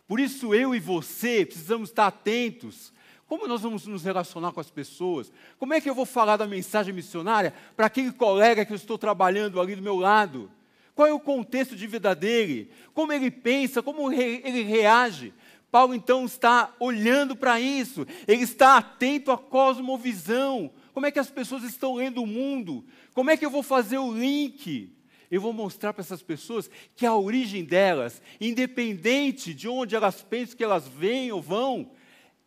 Por 0.08 0.18
isso 0.18 0.54
eu 0.54 0.74
e 0.74 0.80
você 0.80 1.44
precisamos 1.44 1.90
estar 1.90 2.06
atentos 2.06 2.90
como 3.30 3.46
nós 3.46 3.60
vamos 3.60 3.86
nos 3.86 4.02
relacionar 4.02 4.50
com 4.50 4.58
as 4.58 4.72
pessoas? 4.72 5.32
Como 5.56 5.72
é 5.72 5.80
que 5.80 5.88
eu 5.88 5.94
vou 5.94 6.04
falar 6.04 6.36
da 6.36 6.48
mensagem 6.48 6.92
missionária 6.92 7.54
para 7.76 7.86
aquele 7.86 8.10
colega 8.10 8.64
que 8.64 8.72
eu 8.72 8.76
estou 8.76 8.98
trabalhando 8.98 9.60
ali 9.60 9.76
do 9.76 9.82
meu 9.82 9.94
lado? 9.94 10.50
Qual 10.96 11.06
é 11.06 11.12
o 11.12 11.20
contexto 11.20 11.76
de 11.76 11.86
vida 11.86 12.12
dele? 12.12 12.72
Como 12.92 13.12
ele 13.12 13.30
pensa? 13.30 13.84
Como 13.84 14.10
ele 14.10 14.62
reage? 14.62 15.32
Paulo 15.70 15.94
então 15.94 16.24
está 16.24 16.74
olhando 16.80 17.36
para 17.36 17.60
isso, 17.60 18.04
ele 18.26 18.42
está 18.42 18.78
atento 18.78 19.30
à 19.30 19.38
cosmovisão. 19.38 20.68
Como 20.92 21.06
é 21.06 21.12
que 21.12 21.20
as 21.20 21.30
pessoas 21.30 21.62
estão 21.62 21.94
lendo 21.94 22.20
o 22.20 22.26
mundo? 22.26 22.84
Como 23.14 23.30
é 23.30 23.36
que 23.36 23.44
eu 23.44 23.50
vou 23.50 23.62
fazer 23.62 23.98
o 23.98 24.12
link? 24.12 24.92
Eu 25.30 25.40
vou 25.40 25.52
mostrar 25.52 25.92
para 25.92 26.02
essas 26.02 26.22
pessoas 26.22 26.68
que 26.96 27.06
a 27.06 27.14
origem 27.14 27.64
delas, 27.64 28.20
independente 28.40 29.54
de 29.54 29.68
onde 29.68 29.94
elas 29.94 30.22
pensam 30.22 30.56
que 30.56 30.64
elas 30.64 30.88
vêm 30.88 31.30
ou 31.30 31.40
vão, 31.40 31.92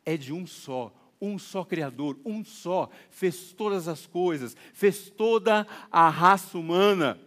é 0.05 0.17
de 0.17 0.33
um 0.33 0.45
só, 0.45 0.93
um 1.21 1.39
só 1.39 1.63
Criador, 1.63 2.19
um 2.25 2.43
só, 2.43 2.89
fez 3.09 3.53
todas 3.53 3.87
as 3.87 4.05
coisas, 4.05 4.55
fez 4.73 5.09
toda 5.09 5.65
a 5.89 6.09
raça 6.09 6.57
humana. 6.57 7.17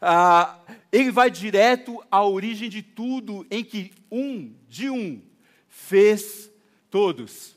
Ah, 0.00 0.58
ele 0.90 1.12
vai 1.12 1.30
direto 1.30 2.04
à 2.10 2.24
origem 2.24 2.68
de 2.68 2.82
tudo, 2.82 3.46
em 3.50 3.62
que 3.62 3.92
um, 4.10 4.52
de 4.68 4.90
um, 4.90 5.22
fez 5.68 6.50
todos. 6.90 7.56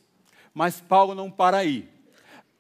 Mas 0.54 0.80
Paulo 0.80 1.16
não 1.16 1.32
para 1.32 1.58
aí. 1.58 1.90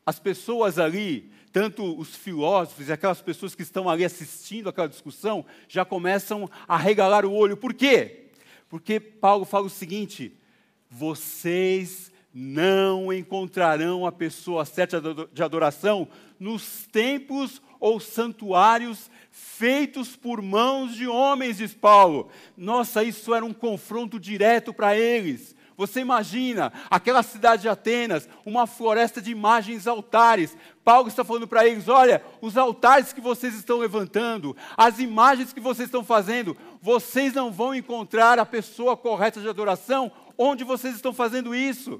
As 0.03 0.19
pessoas 0.19 0.79
ali, 0.79 1.30
tanto 1.51 1.97
os 1.99 2.15
filósofos 2.15 2.87
e 2.87 2.91
aquelas 2.91 3.21
pessoas 3.21 3.53
que 3.53 3.61
estão 3.61 3.89
ali 3.89 4.05
assistindo 4.05 4.69
aquela 4.69 4.87
discussão, 4.87 5.45
já 5.67 5.83
começam 5.83 6.49
a 6.67 6.77
regalar 6.77 7.25
o 7.25 7.33
olho. 7.33 7.57
Por 7.57 7.73
quê? 7.73 8.29
Porque 8.69 8.99
Paulo 8.99 9.45
fala 9.45 9.65
o 9.65 9.69
seguinte: 9.69 10.33
vocês 10.89 12.11
não 12.33 13.11
encontrarão 13.11 14.05
a 14.05 14.11
pessoa 14.11 14.63
certa 14.65 15.01
de 15.33 15.43
adoração 15.43 16.07
nos 16.39 16.87
templos 16.91 17.61
ou 17.79 17.99
santuários 17.99 19.09
feitos 19.31 20.15
por 20.15 20.41
mãos 20.41 20.95
de 20.95 21.07
homens, 21.07 21.57
diz 21.57 21.73
Paulo. 21.73 22.29
Nossa, 22.55 23.03
isso 23.03 23.33
era 23.33 23.45
um 23.45 23.53
confronto 23.53 24.19
direto 24.19 24.73
para 24.73 24.97
eles. 24.97 25.55
Você 25.81 25.99
imagina 25.99 26.71
aquela 26.91 27.23
cidade 27.23 27.63
de 27.63 27.67
Atenas, 27.67 28.29
uma 28.45 28.67
floresta 28.67 29.19
de 29.19 29.31
imagens 29.31 29.87
altares. 29.87 30.55
Paulo 30.83 31.07
está 31.07 31.23
falando 31.23 31.47
para 31.47 31.65
eles: 31.65 31.87
olha, 31.87 32.23
os 32.39 32.55
altares 32.55 33.11
que 33.11 33.19
vocês 33.19 33.55
estão 33.55 33.79
levantando, 33.79 34.55
as 34.77 34.99
imagens 34.99 35.51
que 35.51 35.59
vocês 35.59 35.87
estão 35.87 36.03
fazendo, 36.03 36.55
vocês 36.83 37.33
não 37.33 37.51
vão 37.51 37.73
encontrar 37.73 38.37
a 38.37 38.45
pessoa 38.45 38.95
correta 38.95 39.41
de 39.41 39.49
adoração 39.49 40.11
onde 40.37 40.63
vocês 40.63 40.93
estão 40.93 41.11
fazendo 41.11 41.55
isso. 41.55 41.99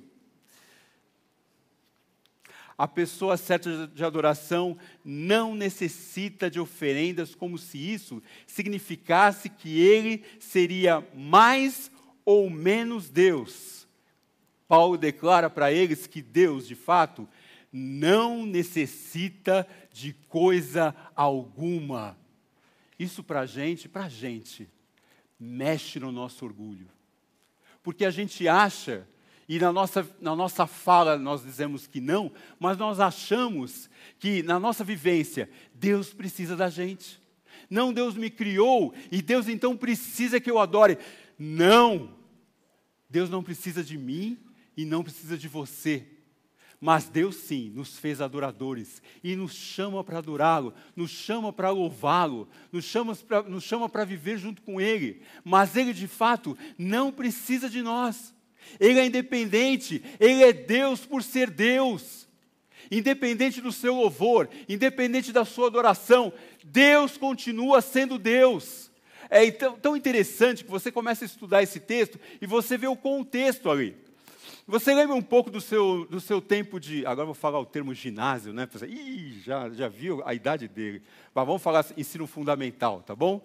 A 2.77 2.87
pessoa 2.87 3.37
certa 3.37 3.87
de 3.87 4.05
adoração 4.05 4.77
não 5.03 5.55
necessita 5.55 6.51
de 6.51 6.59
oferendas, 6.59 7.33
como 7.33 7.57
se 7.57 7.79
isso 7.79 8.21
significasse 8.45 9.49
que 9.49 9.79
ele 9.79 10.23
seria 10.39 11.03
mais 11.15 11.89
ou 12.25 12.49
menos 12.49 13.09
Deus. 13.09 13.87
Paulo 14.67 14.97
declara 14.97 15.49
para 15.49 15.71
eles 15.71 16.07
que 16.07 16.21
Deus, 16.21 16.67
de 16.67 16.75
fato, 16.75 17.27
não 17.71 18.45
necessita 18.45 19.67
de 19.91 20.13
coisa 20.27 20.95
alguma. 21.15 22.17
Isso 22.97 23.23
para 23.23 23.41
a 23.41 23.45
gente, 23.45 23.89
para 23.89 24.05
a 24.05 24.09
gente, 24.09 24.69
mexe 25.39 25.99
no 25.99 26.11
nosso 26.11 26.45
orgulho. 26.45 26.87
Porque 27.83 28.05
a 28.05 28.11
gente 28.11 28.47
acha 28.47 29.07
e 29.49 29.59
na 29.59 29.73
nossa, 29.73 30.07
na 30.21 30.33
nossa 30.33 30.65
fala 30.65 31.17
nós 31.17 31.43
dizemos 31.43 31.85
que 31.85 31.99
não, 31.99 32.31
mas 32.57 32.77
nós 32.77 33.01
achamos 33.01 33.89
que 34.17 34.41
na 34.43 34.57
nossa 34.57 34.81
vivência 34.81 35.49
Deus 35.73 36.13
precisa 36.13 36.55
da 36.55 36.69
gente. 36.69 37.19
Não, 37.69 37.91
Deus 37.91 38.15
me 38.15 38.29
criou 38.29 38.93
e 39.11 39.21
Deus 39.21 39.49
então 39.49 39.75
precisa 39.75 40.39
que 40.39 40.49
eu 40.49 40.59
adore. 40.59 40.97
Não! 41.43 42.13
Deus 43.09 43.27
não 43.27 43.41
precisa 43.41 43.83
de 43.83 43.97
mim 43.97 44.37
e 44.77 44.85
não 44.85 45.01
precisa 45.01 45.35
de 45.35 45.47
você. 45.47 46.05
Mas 46.79 47.09
Deus 47.09 47.35
sim 47.35 47.71
nos 47.71 47.97
fez 47.97 48.21
adoradores 48.21 49.01
e 49.23 49.35
nos 49.35 49.51
chama 49.53 50.03
para 50.03 50.19
adorá-lo, 50.19 50.71
nos 50.95 51.09
chama 51.09 51.51
para 51.51 51.71
louvá-lo, 51.71 52.47
nos 52.71 52.85
chama 52.85 53.15
para 53.15 53.41
nos 53.41 53.63
chama 53.63 53.89
para 53.89 54.05
viver 54.05 54.37
junto 54.37 54.61
com 54.61 54.79
Ele. 54.79 55.23
Mas 55.43 55.75
Ele 55.75 55.93
de 55.93 56.07
fato 56.07 56.55
não 56.77 57.11
precisa 57.11 57.67
de 57.67 57.81
nós. 57.81 58.35
Ele 58.79 58.99
é 58.99 59.05
independente, 59.07 60.03
ele 60.19 60.43
é 60.43 60.53
Deus 60.53 61.07
por 61.07 61.23
ser 61.23 61.49
Deus. 61.49 62.27
Independente 62.91 63.61
do 63.61 63.71
seu 63.71 63.95
louvor, 63.95 64.47
independente 64.69 65.31
da 65.31 65.43
sua 65.43 65.67
adoração, 65.67 66.31
Deus 66.63 67.17
continua 67.17 67.81
sendo 67.81 68.19
Deus. 68.19 68.90
É 69.33 69.49
tão, 69.49 69.79
tão 69.79 69.95
interessante 69.95 70.65
que 70.65 70.69
você 70.69 70.91
começa 70.91 71.23
a 71.23 71.25
estudar 71.25 71.63
esse 71.63 71.79
texto 71.79 72.19
e 72.41 72.45
você 72.45 72.77
vê 72.77 72.87
o 72.87 72.97
contexto 72.97 73.71
ali. 73.71 73.95
Você 74.67 74.93
lembra 74.93 75.15
um 75.15 75.21
pouco 75.21 75.49
do 75.49 75.61
seu, 75.61 76.05
do 76.05 76.19
seu 76.19 76.41
tempo 76.41 76.81
de. 76.81 77.05
Agora 77.05 77.25
vou 77.25 77.33
falar 77.33 77.57
o 77.57 77.65
termo 77.65 77.93
ginásio, 77.93 78.51
né? 78.51 78.67
Ih, 78.85 79.39
já, 79.41 79.69
já 79.69 79.87
viu 79.87 80.21
a 80.25 80.33
idade 80.33 80.67
dele. 80.67 81.01
Mas 81.33 81.47
vamos 81.47 81.61
falar 81.61 81.85
ensino 81.95 82.27
fundamental, 82.27 83.01
tá 83.01 83.15
bom? 83.15 83.41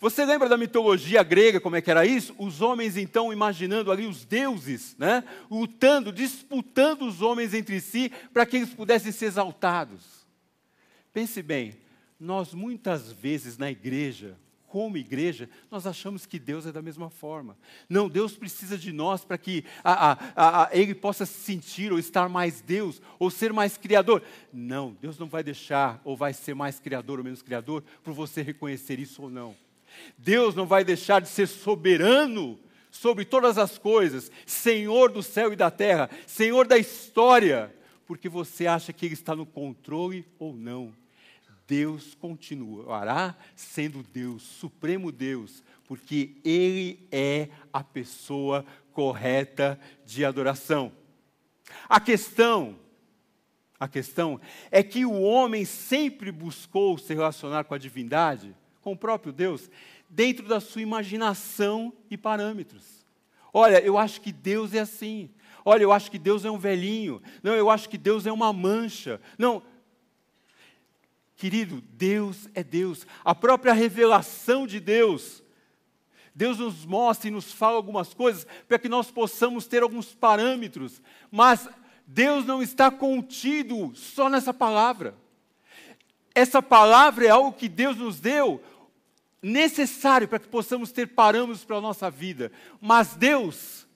Você 0.00 0.24
lembra 0.24 0.48
da 0.48 0.56
mitologia 0.56 1.24
grega, 1.24 1.60
como 1.60 1.74
é 1.74 1.80
que 1.80 1.90
era 1.90 2.06
isso? 2.06 2.32
Os 2.38 2.60
homens, 2.60 2.96
então, 2.96 3.32
imaginando 3.32 3.90
ali 3.90 4.06
os 4.06 4.24
deuses, 4.24 4.94
né? 4.96 5.24
lutando, 5.50 6.12
disputando 6.12 7.02
os 7.02 7.20
homens 7.20 7.52
entre 7.52 7.80
si, 7.80 8.12
para 8.32 8.46
que 8.46 8.58
eles 8.58 8.72
pudessem 8.72 9.10
ser 9.10 9.26
exaltados. 9.26 10.24
Pense 11.12 11.42
bem, 11.42 11.76
nós 12.18 12.54
muitas 12.54 13.10
vezes 13.10 13.58
na 13.58 13.68
igreja, 13.68 14.38
como 14.68 14.98
igreja, 14.98 15.48
nós 15.70 15.86
achamos 15.86 16.26
que 16.26 16.38
Deus 16.38 16.66
é 16.66 16.72
da 16.72 16.82
mesma 16.82 17.08
forma. 17.08 17.56
Não, 17.88 18.08
Deus 18.08 18.36
precisa 18.36 18.76
de 18.76 18.92
nós 18.92 19.24
para 19.24 19.38
que 19.38 19.64
a, 19.82 20.12
a, 20.12 20.64
a, 20.64 20.68
Ele 20.72 20.94
possa 20.94 21.24
se 21.24 21.40
sentir 21.40 21.90
ou 21.90 21.98
estar 21.98 22.28
mais 22.28 22.60
Deus, 22.60 23.00
ou 23.18 23.30
ser 23.30 23.52
mais 23.52 23.76
criador. 23.76 24.22
Não, 24.52 24.96
Deus 25.00 25.18
não 25.18 25.26
vai 25.26 25.42
deixar 25.42 26.00
ou 26.04 26.16
vai 26.16 26.32
ser 26.34 26.54
mais 26.54 26.78
criador 26.78 27.18
ou 27.18 27.24
menos 27.24 27.42
criador 27.42 27.82
por 28.04 28.12
você 28.12 28.42
reconhecer 28.42 29.00
isso 29.00 29.22
ou 29.22 29.30
não. 29.30 29.56
Deus 30.16 30.54
não 30.54 30.66
vai 30.66 30.84
deixar 30.84 31.20
de 31.20 31.28
ser 31.28 31.48
soberano 31.48 32.58
sobre 32.90 33.24
todas 33.24 33.58
as 33.58 33.78
coisas, 33.78 34.30
Senhor 34.46 35.10
do 35.10 35.22
céu 35.22 35.52
e 35.52 35.56
da 35.56 35.70
terra, 35.70 36.10
Senhor 36.26 36.66
da 36.66 36.76
história, 36.76 37.74
porque 38.06 38.28
você 38.28 38.66
acha 38.66 38.92
que 38.92 39.06
Ele 39.06 39.14
está 39.14 39.34
no 39.34 39.46
controle 39.46 40.26
ou 40.38 40.54
não. 40.54 40.92
Deus 41.68 42.14
continuará 42.14 43.36
sendo 43.54 44.02
Deus, 44.02 44.42
Supremo 44.42 45.12
Deus, 45.12 45.62
porque 45.86 46.36
Ele 46.42 47.06
é 47.12 47.50
a 47.72 47.84
pessoa 47.84 48.64
correta 48.92 49.78
de 50.04 50.24
adoração. 50.24 50.90
A 51.86 52.00
questão, 52.00 52.78
a 53.78 53.86
questão 53.86 54.40
é 54.70 54.82
que 54.82 55.04
o 55.04 55.20
homem 55.20 55.64
sempre 55.66 56.32
buscou 56.32 56.96
se 56.96 57.14
relacionar 57.14 57.64
com 57.64 57.74
a 57.74 57.78
divindade 57.78 58.56
com 58.80 58.92
o 58.92 58.96
próprio 58.96 59.32
Deus, 59.32 59.70
dentro 60.08 60.48
da 60.48 60.60
sua 60.60 60.80
imaginação 60.80 61.92
e 62.10 62.16
parâmetros. 62.16 63.04
Olha, 63.52 63.80
eu 63.80 63.98
acho 63.98 64.20
que 64.22 64.32
Deus 64.32 64.72
é 64.72 64.78
assim. 64.78 65.28
Olha, 65.62 65.82
eu 65.82 65.92
acho 65.92 66.10
que 66.10 66.18
Deus 66.18 66.46
é 66.46 66.50
um 66.50 66.58
velhinho. 66.58 67.20
Não, 67.42 67.54
eu 67.54 67.68
acho 67.68 67.88
que 67.88 67.98
Deus 67.98 68.26
é 68.26 68.32
uma 68.32 68.52
mancha. 68.52 69.20
Não. 69.36 69.62
Querido, 71.38 71.80
Deus 71.92 72.48
é 72.52 72.64
Deus. 72.64 73.06
A 73.24 73.32
própria 73.32 73.72
revelação 73.72 74.66
de 74.66 74.80
Deus. 74.80 75.40
Deus 76.34 76.58
nos 76.58 76.84
mostra 76.84 77.28
e 77.28 77.30
nos 77.30 77.52
fala 77.52 77.76
algumas 77.76 78.12
coisas 78.12 78.44
para 78.66 78.76
que 78.76 78.88
nós 78.88 79.08
possamos 79.08 79.68
ter 79.68 79.84
alguns 79.84 80.12
parâmetros. 80.12 81.00
Mas 81.30 81.68
Deus 82.04 82.44
não 82.44 82.60
está 82.60 82.90
contido 82.90 83.94
só 83.94 84.28
nessa 84.28 84.52
palavra. 84.52 85.14
Essa 86.34 86.60
palavra 86.60 87.26
é 87.26 87.30
algo 87.30 87.52
que 87.52 87.68
Deus 87.68 87.96
nos 87.96 88.18
deu 88.18 88.60
necessário 89.40 90.26
para 90.26 90.40
que 90.40 90.48
possamos 90.48 90.90
ter 90.90 91.06
parâmetros 91.06 91.64
para 91.64 91.76
a 91.76 91.80
nossa 91.80 92.10
vida. 92.10 92.50
Mas 92.80 93.14
Deus, 93.14 93.86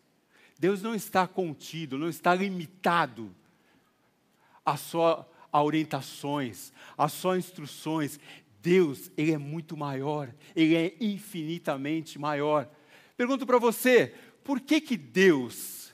Deus 0.60 0.80
não 0.80 0.94
está 0.94 1.26
contido, 1.26 1.98
não 1.98 2.08
está 2.08 2.36
limitado 2.36 3.34
a 4.64 4.76
só 4.76 5.28
a 5.52 5.62
orientações, 5.62 6.72
a 6.96 7.08
só 7.08 7.36
instruções. 7.36 8.18
Deus, 8.62 9.10
Ele 9.16 9.32
é 9.32 9.38
muito 9.38 9.76
maior, 9.76 10.32
Ele 10.56 10.74
é 10.74 10.94
infinitamente 11.00 12.18
maior. 12.18 12.68
Pergunto 13.16 13.46
para 13.46 13.58
você, 13.58 14.14
por 14.42 14.60
que 14.60 14.80
que 14.80 14.96
Deus, 14.96 15.92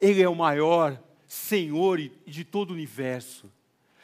Ele 0.00 0.22
é 0.22 0.28
o 0.28 0.34
maior 0.34 1.02
Senhor 1.26 1.98
de 2.26 2.44
todo 2.44 2.70
o 2.70 2.74
universo? 2.74 3.50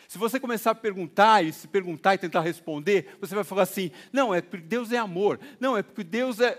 Se 0.08 0.16
você 0.16 0.40
começar 0.40 0.70
a 0.70 0.74
perguntar 0.74 1.44
e 1.44 1.52
se 1.52 1.68
perguntar 1.68 2.14
e 2.14 2.18
tentar 2.18 2.40
responder, 2.40 3.14
você 3.20 3.34
vai 3.34 3.44
falar 3.44 3.64
assim: 3.64 3.90
não, 4.10 4.34
é 4.34 4.40
porque 4.40 4.66
Deus 4.66 4.90
é 4.90 4.96
amor. 4.96 5.38
Não, 5.60 5.76
é 5.76 5.82
porque 5.82 6.02
Deus 6.02 6.40
é. 6.40 6.58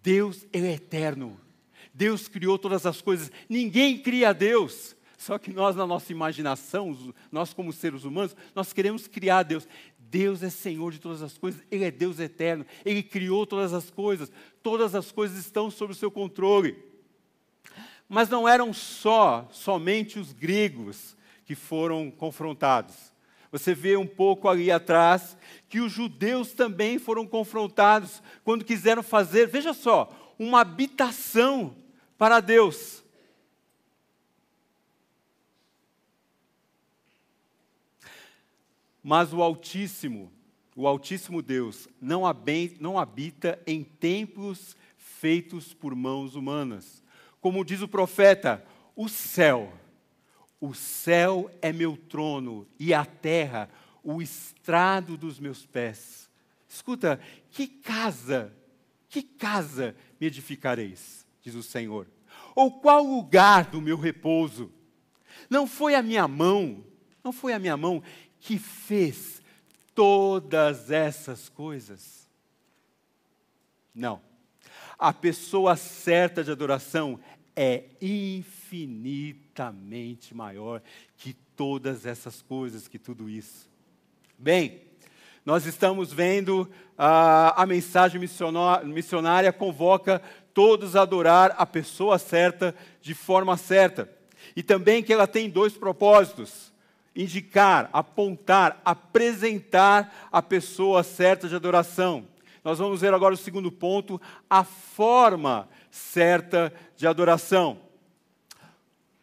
Deus 0.00 0.46
é 0.52 0.60
eterno. 0.60 1.40
Deus 1.92 2.28
criou 2.28 2.56
todas 2.56 2.86
as 2.86 3.02
coisas. 3.02 3.32
Ninguém 3.48 3.98
cria 3.98 4.32
Deus. 4.32 4.94
Só 5.16 5.38
que 5.38 5.52
nós, 5.52 5.74
na 5.74 5.86
nossa 5.86 6.12
imaginação, 6.12 6.96
nós 7.32 7.54
como 7.54 7.72
seres 7.72 8.04
humanos, 8.04 8.36
nós 8.54 8.72
queremos 8.72 9.06
criar 9.06 9.42
Deus. 9.42 9.66
Deus 9.98 10.42
é 10.42 10.50
Senhor 10.50 10.92
de 10.92 11.00
todas 11.00 11.22
as 11.22 11.36
coisas, 11.36 11.62
Ele 11.70 11.84
é 11.84 11.90
Deus 11.90 12.20
eterno, 12.20 12.64
Ele 12.84 13.02
criou 13.02 13.46
todas 13.46 13.72
as 13.72 13.90
coisas, 13.90 14.30
todas 14.62 14.94
as 14.94 15.10
coisas 15.10 15.38
estão 15.38 15.70
sob 15.70 15.92
o 15.92 15.96
seu 15.96 16.10
controle. 16.10 16.76
Mas 18.08 18.28
não 18.28 18.48
eram 18.48 18.72
só, 18.72 19.48
somente 19.50 20.18
os 20.18 20.32
gregos 20.32 21.16
que 21.44 21.54
foram 21.54 22.10
confrontados. 22.10 22.94
Você 23.50 23.74
vê 23.74 23.96
um 23.96 24.06
pouco 24.06 24.48
ali 24.48 24.70
atrás 24.70 25.36
que 25.68 25.80
os 25.80 25.92
judeus 25.92 26.52
também 26.52 26.98
foram 26.98 27.26
confrontados 27.26 28.22
quando 28.44 28.64
quiseram 28.64 29.02
fazer, 29.02 29.48
veja 29.48 29.72
só, 29.72 30.34
uma 30.38 30.60
habitação 30.60 31.74
para 32.18 32.40
Deus. 32.40 33.02
Mas 39.08 39.32
o 39.32 39.40
Altíssimo, 39.40 40.32
o 40.74 40.88
Altíssimo 40.88 41.40
Deus, 41.40 41.86
não 42.00 42.26
habita 42.26 43.62
em 43.64 43.84
templos 43.84 44.76
feitos 44.96 45.72
por 45.72 45.94
mãos 45.94 46.34
humanas. 46.34 47.04
Como 47.40 47.64
diz 47.64 47.80
o 47.82 47.88
profeta, 47.88 48.66
o 48.96 49.08
céu 49.08 49.72
o 50.60 50.74
céu 50.74 51.50
é 51.60 51.72
meu 51.72 51.96
trono 51.96 52.66
e 52.78 52.94
a 52.94 53.04
terra 53.04 53.68
o 54.02 54.22
estrado 54.22 55.16
dos 55.16 55.38
meus 55.38 55.66
pés. 55.66 56.30
Escuta, 56.68 57.20
que 57.50 57.66
casa, 57.66 58.52
que 59.08 59.22
casa 59.22 59.94
me 60.20 60.26
edificareis, 60.26 61.26
diz 61.42 61.54
o 61.54 61.62
Senhor. 61.62 62.06
Ou 62.54 62.80
qual 62.80 63.02
lugar 63.02 63.66
do 63.66 63.80
meu 63.80 63.98
repouso? 63.98 64.72
Não 65.48 65.66
foi 65.66 65.94
a 65.94 66.02
minha 66.02 66.26
mão, 66.26 66.84
não 67.22 67.32
foi 67.32 67.52
a 67.52 67.58
minha 67.58 67.76
mão 67.76 68.02
que 68.40 68.58
fez 68.58 69.40
todas 69.94 70.90
essas 70.90 71.48
coisas? 71.48 72.26
Não. 73.94 74.20
A 74.98 75.12
pessoa 75.12 75.76
certa 75.76 76.42
de 76.42 76.50
adoração 76.50 77.20
é 77.54 77.84
infinitamente 78.00 80.34
maior 80.34 80.82
que 81.16 81.32
todas 81.32 82.04
essas 82.04 82.42
coisas, 82.42 82.88
que 82.88 82.98
tudo 82.98 83.30
isso. 83.30 83.70
Bem, 84.38 84.82
nós 85.44 85.64
estamos 85.64 86.12
vendo 86.12 86.68
a, 86.98 87.62
a 87.62 87.66
mensagem 87.66 88.20
missionária 88.20 89.52
convoca 89.52 90.20
todos 90.52 90.96
a 90.96 91.02
adorar 91.02 91.54
a 91.56 91.64
pessoa 91.64 92.18
certa 92.18 92.74
de 93.00 93.14
forma 93.14 93.56
certa. 93.56 94.10
E 94.54 94.62
também 94.62 95.02
que 95.02 95.12
ela 95.12 95.26
tem 95.26 95.48
dois 95.48 95.76
propósitos: 95.76 96.72
indicar, 97.16 97.88
apontar, 97.92 98.80
apresentar 98.84 100.28
a 100.30 100.42
pessoa 100.42 101.02
certa 101.02 101.48
de 101.48 101.56
adoração. 101.56 102.28
Nós 102.62 102.78
vamos 102.78 103.00
ver 103.00 103.14
agora 103.14 103.34
o 103.34 103.38
segundo 103.38 103.72
ponto, 103.72 104.20
a 104.50 104.62
forma 104.62 105.68
certa 105.90 106.72
de 106.96 107.06
adoração. 107.06 107.80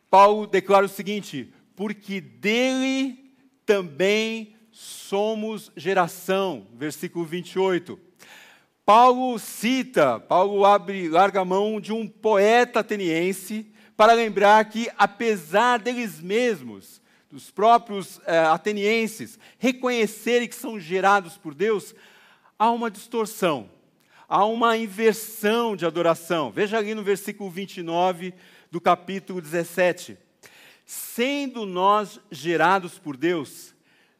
Paulo 0.10 0.48
declara 0.48 0.86
o 0.86 0.90
seguinte: 0.90 1.54
porque 1.76 2.20
dele 2.20 3.32
também 3.66 4.56
somos 4.72 5.72
geração, 5.76 6.68
versículo 6.74 7.26
28. 7.26 8.00
Paulo 8.86 9.40
cita, 9.40 10.20
Paulo 10.20 10.66
abre, 10.66 11.08
larga 11.08 11.42
a 11.42 11.46
mão 11.46 11.80
de 11.80 11.94
um 11.94 12.08
poeta 12.08 12.80
ateniense 12.80 13.72
para 13.96 14.14
lembrar 14.14 14.66
que, 14.66 14.90
apesar 14.98 15.80
deles 15.80 16.20
mesmos, 16.20 17.02
dos 17.34 17.50
próprios 17.50 18.22
eh, 18.28 18.38
atenienses, 18.38 19.40
reconhecerem 19.58 20.48
que 20.48 20.56
são 20.56 20.80
gerados 20.80 21.36
por 21.36 21.56
Deus, 21.56 21.96
há 22.60 22.70
uma 22.70 22.92
distorção, 22.92 23.72
há 24.30 24.46
uma 24.46 24.78
inversão 24.78 25.76
de 25.76 25.84
adoração. 25.84 26.52
Veja 26.52 26.78
ali 26.78 26.94
no 26.94 27.04
versículo 27.04 27.50
29 27.50 28.36
do 28.70 28.80
capítulo 28.80 29.42
17. 29.42 30.16
Sendo 30.86 31.66
nós 31.66 32.20
gerados 32.30 33.00
por 33.00 33.18
Deus, 33.18 33.74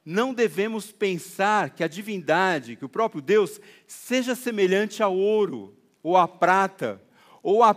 não 0.04 0.34
devemos 0.34 0.92
pensar 0.92 1.70
que 1.70 1.84
a 1.84 1.88
divindade, 1.88 2.76
que 2.76 2.86
o 2.86 2.90
próprio 2.90 3.22
Deus, 3.22 3.62
seja 3.86 4.34
semelhante 4.34 5.04
ao 5.04 5.16
ouro, 5.16 5.78
ou 6.02 6.18
à 6.18 6.28
prata, 6.28 7.00
ou 7.44 7.62
à 7.62 7.76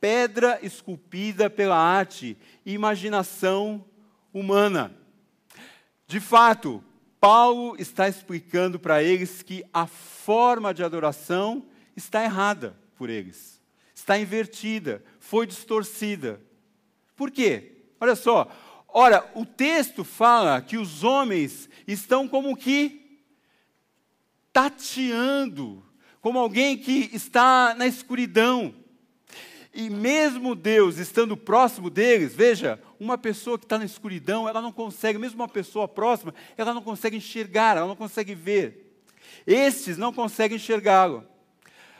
pedra 0.00 0.60
esculpida 0.62 1.50
pela 1.50 1.76
arte 1.76 2.38
e 2.64 2.72
imaginação 2.72 3.84
humana. 4.38 4.94
De 6.06 6.20
fato, 6.20 6.84
Paulo 7.18 7.74
está 7.78 8.06
explicando 8.06 8.78
para 8.78 9.02
eles 9.02 9.40
que 9.40 9.64
a 9.72 9.86
forma 9.86 10.74
de 10.74 10.84
adoração 10.84 11.64
está 11.96 12.22
errada 12.22 12.76
por 12.98 13.08
eles, 13.08 13.58
está 13.94 14.18
invertida, 14.18 15.02
foi 15.18 15.46
distorcida. 15.46 16.38
Por 17.16 17.30
quê? 17.30 17.78
Olha 17.98 18.14
só, 18.14 18.52
ora, 18.86 19.26
o 19.34 19.46
texto 19.46 20.04
fala 20.04 20.60
que 20.60 20.76
os 20.76 21.02
homens 21.02 21.70
estão 21.86 22.28
como 22.28 22.54
que 22.54 23.22
tateando, 24.52 25.82
como 26.20 26.38
alguém 26.38 26.76
que 26.76 27.08
está 27.10 27.74
na 27.74 27.86
escuridão. 27.86 28.74
E 29.72 29.88
mesmo 29.88 30.54
Deus 30.54 30.98
estando 30.98 31.38
próximo 31.38 31.88
deles, 31.88 32.34
veja, 32.34 32.78
uma 32.98 33.18
pessoa 33.18 33.58
que 33.58 33.64
está 33.64 33.78
na 33.78 33.84
escuridão, 33.84 34.48
ela 34.48 34.60
não 34.60 34.72
consegue, 34.72 35.18
mesmo 35.18 35.40
uma 35.40 35.48
pessoa 35.48 35.86
próxima, 35.86 36.34
ela 36.56 36.74
não 36.74 36.82
consegue 36.82 37.16
enxergar, 37.16 37.76
ela 37.76 37.86
não 37.86 37.96
consegue 37.96 38.34
ver. 38.34 39.00
Estes 39.46 39.96
não 39.96 40.12
conseguem 40.12 40.56
enxergá-lo. 40.56 41.24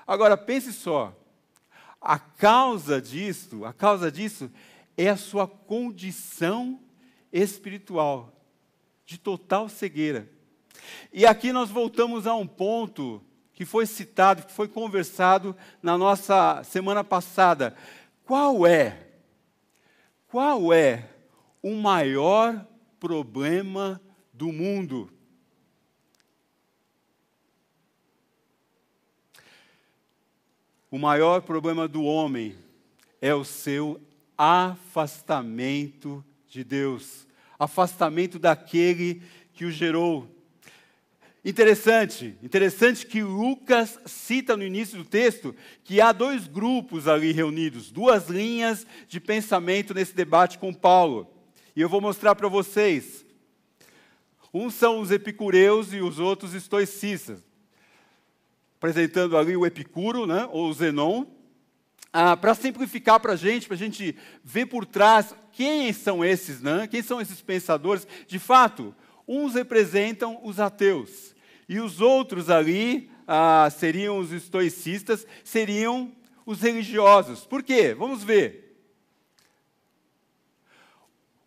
Agora, 0.06 0.36
pense 0.36 0.72
só, 0.72 1.16
a 2.00 2.18
causa 2.18 3.00
disso, 3.00 3.64
a 3.64 3.72
causa 3.72 4.10
disso 4.10 4.50
é 4.96 5.08
a 5.08 5.16
sua 5.16 5.46
condição 5.46 6.80
espiritual, 7.32 8.32
de 9.04 9.18
total 9.18 9.68
cegueira. 9.68 10.28
E 11.12 11.26
aqui 11.26 11.52
nós 11.52 11.70
voltamos 11.70 12.26
a 12.26 12.34
um 12.34 12.46
ponto 12.46 13.22
que 13.52 13.64
foi 13.64 13.86
citado, 13.86 14.42
que 14.44 14.52
foi 14.52 14.68
conversado 14.68 15.56
na 15.82 15.96
nossa 15.96 16.62
semana 16.62 17.02
passada. 17.02 17.74
Qual 18.24 18.66
é, 18.66 19.05
qual 20.28 20.72
é 20.72 21.08
o 21.62 21.74
maior 21.74 22.66
problema 22.98 24.00
do 24.32 24.52
mundo? 24.52 25.10
O 30.90 30.98
maior 30.98 31.42
problema 31.42 31.88
do 31.88 32.04
homem 32.04 32.56
é 33.20 33.34
o 33.34 33.44
seu 33.44 34.00
afastamento 34.36 36.24
de 36.48 36.62
Deus, 36.62 37.26
afastamento 37.58 38.38
daquele 38.38 39.22
que 39.52 39.64
o 39.64 39.70
gerou. 39.70 40.35
Interessante, 41.48 42.36
interessante 42.42 43.06
que 43.06 43.22
Lucas 43.22 44.00
cita 44.04 44.56
no 44.56 44.64
início 44.64 44.98
do 44.98 45.04
texto 45.04 45.54
que 45.84 46.00
há 46.00 46.10
dois 46.10 46.48
grupos 46.48 47.06
ali 47.06 47.30
reunidos, 47.30 47.88
duas 47.88 48.28
linhas 48.28 48.84
de 49.06 49.20
pensamento 49.20 49.94
nesse 49.94 50.12
debate 50.12 50.58
com 50.58 50.74
Paulo. 50.74 51.32
E 51.76 51.80
eu 51.80 51.88
vou 51.88 52.00
mostrar 52.00 52.34
para 52.34 52.48
vocês. 52.48 53.24
Uns 54.52 54.74
são 54.74 54.98
os 54.98 55.12
epicureus 55.12 55.92
e 55.92 56.00
os 56.00 56.18
outros 56.18 56.52
estoicistas. 56.52 57.44
Apresentando 58.78 59.38
ali 59.38 59.56
o 59.56 59.64
Epicuro, 59.64 60.26
né, 60.26 60.48
ou 60.50 60.72
Zenon. 60.72 61.26
Ah, 62.12 62.36
para 62.36 62.56
simplificar 62.56 63.20
para 63.20 63.34
a 63.34 63.36
gente, 63.36 63.68
para 63.68 63.76
a 63.76 63.78
gente 63.78 64.16
ver 64.42 64.66
por 64.66 64.84
trás 64.84 65.32
quem 65.52 65.92
são 65.92 66.24
esses, 66.24 66.60
né? 66.60 66.88
quem 66.88 67.02
são 67.02 67.20
esses 67.20 67.40
pensadores. 67.40 68.04
De 68.26 68.40
fato, 68.40 68.92
uns 69.28 69.54
representam 69.54 70.40
os 70.42 70.58
ateus 70.58 71.35
e 71.68 71.80
os 71.80 72.00
outros 72.00 72.48
ali 72.48 73.10
ah, 73.26 73.68
seriam 73.70 74.18
os 74.18 74.32
estoicistas, 74.32 75.26
seriam 75.42 76.12
os 76.44 76.60
religiosos. 76.60 77.44
Por 77.44 77.62
quê? 77.62 77.94
Vamos 77.94 78.22
ver. 78.22 78.64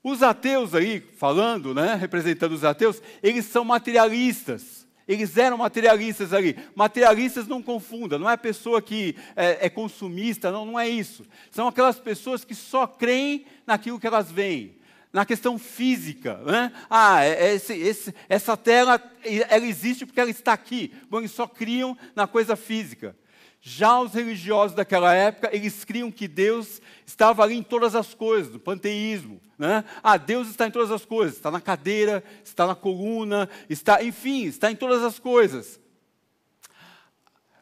Os 0.04 0.24
ateus 0.24 0.74
aí, 0.74 1.00
falando, 1.00 1.74
né, 1.74 1.96
representando 1.96 2.54
os 2.54 2.64
ateus, 2.64 3.02
eles 3.22 3.46
são 3.46 3.64
materialistas. 3.64 4.88
Eles 5.08 5.38
eram 5.38 5.58
materialistas 5.58 6.34
ali. 6.34 6.56
Materialistas 6.76 7.48
não 7.48 7.64
confunda, 7.64 8.20
não 8.20 8.30
é 8.30 8.34
a 8.34 8.38
pessoa 8.38 8.82
que 8.82 9.16
é, 9.36 9.66
é 9.66 9.70
consumista, 9.70 10.52
não, 10.52 10.66
não 10.66 10.80
é 10.80 10.88
isso. 10.88 11.26
São 11.50 11.68
aquelas 11.68 12.00
pessoas 12.00 12.46
que 12.46 12.54
só 12.54 12.86
creem 12.86 13.46
naquilo 13.66 14.00
que 14.00 14.08
elas 14.08 14.32
veem 14.32 14.79
na 15.12 15.26
questão 15.26 15.58
física. 15.58 16.38
Né? 16.46 16.72
Ah, 16.90 17.24
é, 17.24 17.48
é 17.48 17.54
esse, 17.56 17.74
esse, 17.74 18.16
essa 18.28 18.56
tela 18.56 19.02
ela 19.24 19.66
existe 19.66 20.06
porque 20.06 20.20
ela 20.20 20.30
está 20.30 20.54
aqui. 20.54 20.94
Bom, 21.10 21.20
eles 21.20 21.32
só 21.32 21.48
criam 21.48 21.98
na 22.16 22.28
coisa 22.28 22.56
física. 22.56 23.16
Já 23.62 24.00
os 24.00 24.14
religiosos 24.14 24.76
daquela 24.76 25.14
época, 25.14 25.50
eles 25.52 25.84
criam 25.84 26.10
que 26.10 26.30
Deus 26.30 26.82
estava 27.06 27.44
ali 27.44 27.56
em 27.56 27.64
todas 27.64 27.94
as 27.94 28.14
coisas, 28.14 28.54
no 28.54 28.60
panteísmo. 28.60 29.42
Né? 29.58 29.84
Ah, 30.02 30.16
Deus 30.16 30.48
está 30.48 30.66
em 30.66 30.72
todas 30.72 30.92
as 30.92 31.04
coisas, 31.04 31.36
está 31.36 31.52
na 31.52 31.60
cadeira, 31.60 32.24
está 32.44 32.66
na 32.66 32.76
coluna, 32.76 33.50
está, 33.70 34.02
enfim, 34.02 34.46
está 34.46 34.72
em 34.72 34.76
todas 34.76 35.04
as 35.04 35.20
coisas. 35.20 35.78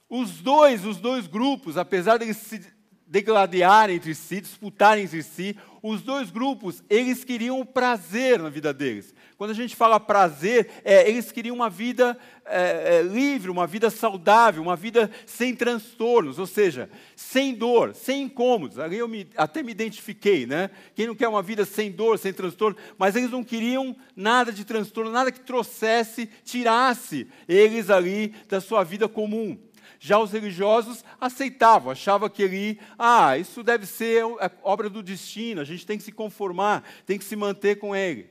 Os 0.08 0.40
dois, 0.40 0.86
os 0.86 0.98
dois 0.98 1.26
grupos, 1.26 1.78
apesar 1.78 2.18
de 2.18 2.26
eles 2.26 2.38
se 2.38 2.62
degladiarem 3.08 3.96
entre 3.96 4.14
si, 4.14 4.40
disputarem 4.40 5.06
entre 5.06 5.24
si, 5.24 5.58
os 5.88 6.02
dois 6.02 6.30
grupos, 6.30 6.84
eles 6.90 7.24
queriam 7.24 7.66
prazer 7.66 8.40
na 8.40 8.50
vida 8.50 8.74
deles. 8.74 9.14
Quando 9.38 9.52
a 9.52 9.54
gente 9.54 9.76
fala 9.76 10.00
prazer, 10.00 10.70
é, 10.84 11.08
eles 11.08 11.32
queriam 11.32 11.56
uma 11.56 11.70
vida 11.70 12.18
é, 12.46 12.98
é, 12.98 13.02
livre, 13.02 13.52
uma 13.52 13.68
vida 13.68 13.90
saudável, 13.90 14.64
uma 14.64 14.76
vida 14.76 15.12
sem 15.26 15.56
transtornos, 15.56 16.40
ou 16.40 16.48
seja, 16.48 16.90
sem 17.16 17.54
dor, 17.54 17.94
sem 17.94 18.24
incômodos. 18.24 18.80
Ali 18.80 18.98
eu 18.98 19.08
me, 19.08 19.28
até 19.38 19.62
me 19.62 19.72
identifiquei, 19.72 20.46
né? 20.46 20.72
Quem 20.96 21.08
não 21.08 21.16
quer 21.16 21.28
uma 21.28 21.44
vida 21.44 21.66
sem 21.66 21.92
dor, 21.92 22.18
sem 22.18 22.34
transtorno, 22.34 22.78
mas 22.98 23.16
eles 23.16 23.30
não 23.30 23.44
queriam 23.44 23.96
nada 24.16 24.52
de 24.52 24.66
transtorno, 24.66 25.12
nada 25.12 25.32
que 25.32 25.42
trouxesse, 25.42 26.28
tirasse 26.44 27.28
eles 27.48 27.90
ali 27.90 28.34
da 28.48 28.60
sua 28.60 28.84
vida 28.84 29.08
comum. 29.08 29.58
Já 30.00 30.20
os 30.20 30.32
religiosos 30.32 31.04
aceitavam, 31.20 31.92
achavam 31.92 32.30
que 32.30 32.44
ele, 32.44 32.80
ah, 32.98 33.38
isso 33.38 33.64
deve 33.64 33.86
ser 33.86 34.24
é 34.40 34.52
obra 34.64 34.90
do 34.90 35.02
destino, 35.02 35.62
a 35.62 35.66
gente 35.66 35.86
tem 35.86 35.98
que 35.98 36.04
se 36.04 36.12
conformar, 36.12 36.84
tem 37.06 37.18
que 37.18 37.26
se 37.26 37.36
manter 37.36 37.78
com 37.78 37.96
ele. 37.96 38.30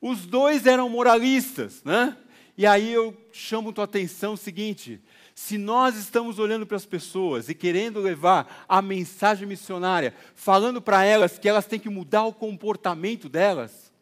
Os 0.00 0.26
dois 0.26 0.66
eram 0.66 0.88
moralistas, 0.88 1.82
né? 1.84 2.16
E 2.56 2.66
aí 2.66 2.92
eu 2.92 3.16
chamo 3.32 3.72
tua 3.72 3.84
atenção 3.84 4.34
o 4.34 4.36
seguinte: 4.36 5.00
se 5.34 5.56
nós 5.56 5.96
estamos 5.96 6.38
olhando 6.38 6.66
para 6.66 6.76
as 6.76 6.84
pessoas 6.84 7.48
e 7.48 7.54
querendo 7.54 8.00
levar 8.00 8.64
a 8.68 8.82
mensagem 8.82 9.46
missionária, 9.46 10.14
falando 10.34 10.82
para 10.82 11.04
elas 11.04 11.38
que 11.38 11.48
elas 11.48 11.66
têm 11.66 11.78
que 11.78 11.88
mudar 11.88 12.24
o 12.24 12.34
comportamento 12.34 13.28
delas, 13.28 13.92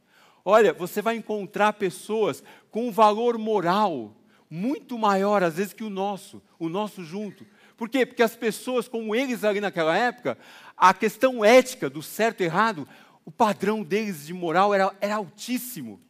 olha, 0.44 0.72
você 0.72 1.00
vai 1.00 1.16
encontrar 1.16 1.74
pessoas 1.74 2.42
com 2.70 2.90
valor 2.90 3.38
moral 3.38 4.16
muito 4.50 4.98
maior, 4.98 5.44
às 5.44 5.54
vezes, 5.54 5.72
que 5.72 5.84
o 5.84 5.90
nosso, 5.90 6.42
o 6.58 6.68
nosso 6.68 7.04
junto. 7.04 7.46
Por 7.76 7.88
quê? 7.88 8.04
Porque 8.04 8.22
as 8.22 8.34
pessoas, 8.34 8.88
como 8.88 9.14
eles 9.14 9.44
ali 9.44 9.60
naquela 9.60 9.96
época, 9.96 10.36
a 10.76 10.92
questão 10.92 11.44
ética 11.44 11.88
do 11.88 12.02
certo 12.02 12.40
e 12.40 12.44
errado, 12.44 12.86
o 13.24 13.30
padrão 13.30 13.82
deles 13.82 14.26
de 14.26 14.34
moral 14.34 14.74
era, 14.74 14.92
era 15.00 15.14
altíssimo. 15.14 16.00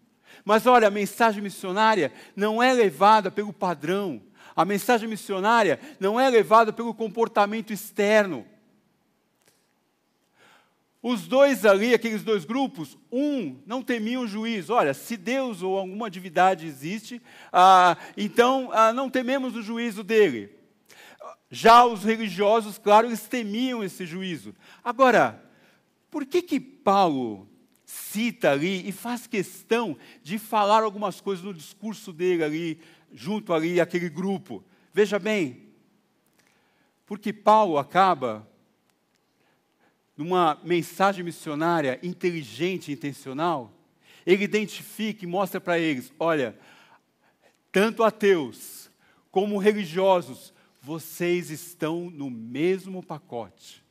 Mas 0.44 0.66
olha, 0.66 0.88
a 0.88 0.90
mensagem 0.90 1.42
missionária 1.42 2.12
não 2.34 2.62
é 2.62 2.72
levada 2.72 3.30
pelo 3.30 3.52
padrão. 3.52 4.22
A 4.56 4.64
mensagem 4.64 5.08
missionária 5.08 5.78
não 5.98 6.18
é 6.18 6.28
levada 6.28 6.72
pelo 6.72 6.94
comportamento 6.94 7.72
externo. 7.72 8.46
Os 11.02 11.26
dois 11.26 11.64
ali, 11.64 11.94
aqueles 11.94 12.22
dois 12.22 12.44
grupos, 12.44 12.98
um 13.10 13.58
não 13.64 13.82
temia 13.82 14.20
o 14.20 14.26
juiz. 14.26 14.68
Olha, 14.68 14.92
se 14.92 15.16
Deus 15.16 15.62
ou 15.62 15.78
alguma 15.78 16.10
divindade 16.10 16.66
existe, 16.66 17.22
ah, 17.50 17.96
então 18.16 18.68
ah, 18.72 18.92
não 18.92 19.08
tememos 19.08 19.56
o 19.56 19.62
juízo 19.62 20.04
dele. 20.04 20.54
Já 21.50 21.86
os 21.86 22.04
religiosos, 22.04 22.76
claro, 22.76 23.06
eles 23.06 23.26
temiam 23.26 23.82
esse 23.82 24.04
juízo. 24.04 24.54
Agora, 24.84 25.42
por 26.10 26.26
que 26.26 26.42
que 26.42 26.60
Paulo 26.60 27.48
cita 27.86 28.50
ali 28.50 28.86
e 28.86 28.92
faz 28.92 29.26
questão 29.26 29.96
de 30.22 30.38
falar 30.38 30.82
algumas 30.82 31.18
coisas 31.20 31.42
no 31.42 31.54
discurso 31.54 32.12
dele 32.12 32.44
ali, 32.44 32.80
junto 33.10 33.54
ali 33.54 33.80
aquele 33.80 34.10
grupo? 34.10 34.62
Veja 34.92 35.18
bem, 35.18 35.70
porque 37.06 37.32
Paulo 37.32 37.78
acaba 37.78 38.49
numa 40.20 40.58
mensagem 40.62 41.24
missionária 41.24 41.98
inteligente 42.02 42.90
e 42.90 42.92
intencional, 42.92 43.72
ele 44.26 44.44
identifica 44.44 45.24
e 45.24 45.26
mostra 45.26 45.58
para 45.58 45.78
eles: 45.78 46.12
olha, 46.20 46.54
tanto 47.72 48.04
ateus 48.04 48.90
como 49.30 49.56
religiosos, 49.56 50.52
vocês 50.82 51.48
estão 51.48 52.10
no 52.10 52.28
mesmo 52.28 53.02
pacote. 53.02 53.82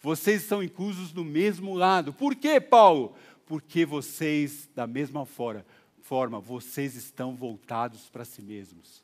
Vocês 0.00 0.42
estão 0.42 0.62
inclusos 0.62 1.12
no 1.12 1.24
mesmo 1.24 1.74
lado. 1.74 2.12
Por 2.12 2.36
quê, 2.36 2.60
Paulo? 2.60 3.16
Porque 3.44 3.84
vocês, 3.84 4.70
da 4.76 4.86
mesma 4.86 5.26
forma, 5.26 5.66
forma 6.00 6.38
vocês 6.38 6.94
estão 6.94 7.34
voltados 7.34 8.08
para 8.08 8.24
si 8.24 8.40
mesmos. 8.40 9.02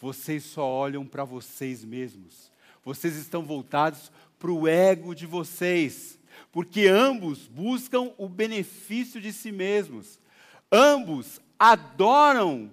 Vocês 0.00 0.44
só 0.44 0.64
olham 0.64 1.04
para 1.04 1.24
vocês 1.24 1.84
mesmos. 1.84 2.52
Vocês 2.84 3.16
estão 3.16 3.42
voltados 3.42 4.12
para 4.42 4.50
o 4.50 4.66
ego 4.66 5.14
de 5.14 5.24
vocês, 5.24 6.18
porque 6.50 6.88
ambos 6.88 7.46
buscam 7.46 8.10
o 8.18 8.28
benefício 8.28 9.20
de 9.20 9.32
si 9.32 9.52
mesmos. 9.52 10.18
Ambos 10.70 11.40
adoram, 11.56 12.68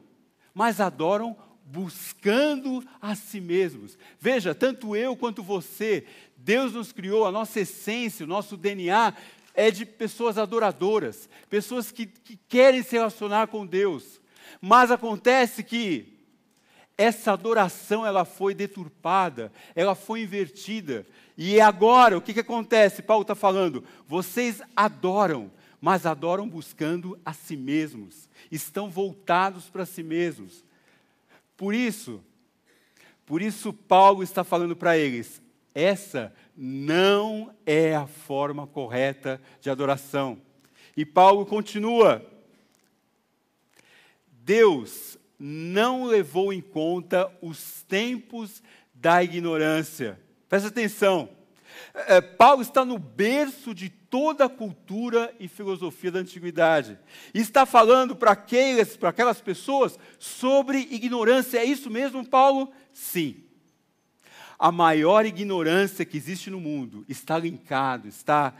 mas 0.51 0.81
adoram 0.81 1.37
buscando 1.63 2.83
a 2.99 3.13
si 3.13 3.39
mesmos. 3.39 3.99
Veja, 4.19 4.55
tanto 4.55 4.95
eu 4.95 5.15
quanto 5.15 5.43
você, 5.43 6.07
Deus 6.35 6.73
nos 6.73 6.91
criou, 6.91 7.27
a 7.27 7.31
nossa 7.31 7.59
essência, 7.59 8.25
o 8.25 8.29
nosso 8.29 8.57
DNA 8.57 9.13
é 9.53 9.69
de 9.69 9.85
pessoas 9.85 10.39
adoradoras, 10.39 11.29
pessoas 11.51 11.91
que, 11.91 12.07
que 12.07 12.35
querem 12.47 12.81
se 12.81 12.93
relacionar 12.93 13.45
com 13.45 13.63
Deus. 13.63 14.19
Mas 14.59 14.89
acontece 14.89 15.61
que 15.61 16.17
essa 16.99 17.31
adoração 17.31 18.05
ela 18.05 18.25
foi 18.25 18.53
deturpada, 18.53 19.53
ela 19.73 19.95
foi 19.95 20.23
invertida. 20.23 21.07
E 21.41 21.61
agora, 21.61 22.17
o 22.17 22.21
que, 22.21 22.33
que 22.33 22.41
acontece? 22.41 23.01
Paulo 23.01 23.21
está 23.21 23.33
falando, 23.33 23.81
vocês 24.05 24.61
adoram, 24.75 25.49
mas 25.79 26.05
adoram 26.05 26.49
buscando 26.49 27.17
a 27.23 27.31
si 27.31 27.55
mesmos, 27.55 28.27
estão 28.51 28.89
voltados 28.89 29.69
para 29.69 29.85
si 29.85 30.03
mesmos. 30.03 30.65
Por 31.55 31.73
isso, 31.73 32.21
por 33.25 33.41
isso 33.41 33.71
Paulo 33.71 34.21
está 34.21 34.43
falando 34.43 34.75
para 34.75 34.97
eles, 34.97 35.41
essa 35.73 36.35
não 36.57 37.55
é 37.65 37.95
a 37.95 38.05
forma 38.05 38.67
correta 38.67 39.41
de 39.61 39.69
adoração. 39.69 40.41
E 40.97 41.05
Paulo 41.05 41.45
continua: 41.45 42.21
Deus 44.27 45.17
não 45.39 46.03
levou 46.03 46.51
em 46.51 46.59
conta 46.59 47.31
os 47.41 47.81
tempos 47.83 48.61
da 48.93 49.23
ignorância. 49.23 50.19
Presta 50.49 50.67
atenção. 50.67 51.29
É, 51.93 52.17
é, 52.17 52.21
Paulo 52.21 52.61
está 52.61 52.83
no 52.83 52.97
berço 52.97 53.73
de 53.73 53.89
toda 53.89 54.45
a 54.45 54.49
cultura 54.49 55.33
e 55.39 55.47
filosofia 55.47 56.11
da 56.11 56.19
antiguidade. 56.19 56.97
E 57.33 57.39
está 57.39 57.65
falando 57.65 58.15
para 58.15 58.31
aquelas, 58.31 58.97
para 58.97 59.09
aquelas 59.09 59.39
pessoas 59.39 59.97
sobre 60.17 60.79
ignorância. 60.91 61.59
É 61.59 61.63
isso 61.63 61.89
mesmo, 61.89 62.25
Paulo? 62.25 62.71
Sim. 62.91 63.43
A 64.57 64.71
maior 64.71 65.25
ignorância 65.25 66.03
que 66.03 66.17
existe 66.17 66.49
no 66.49 66.59
mundo 66.59 67.05
está 67.07 67.37
linkado, 67.37 68.07
está 68.09 68.53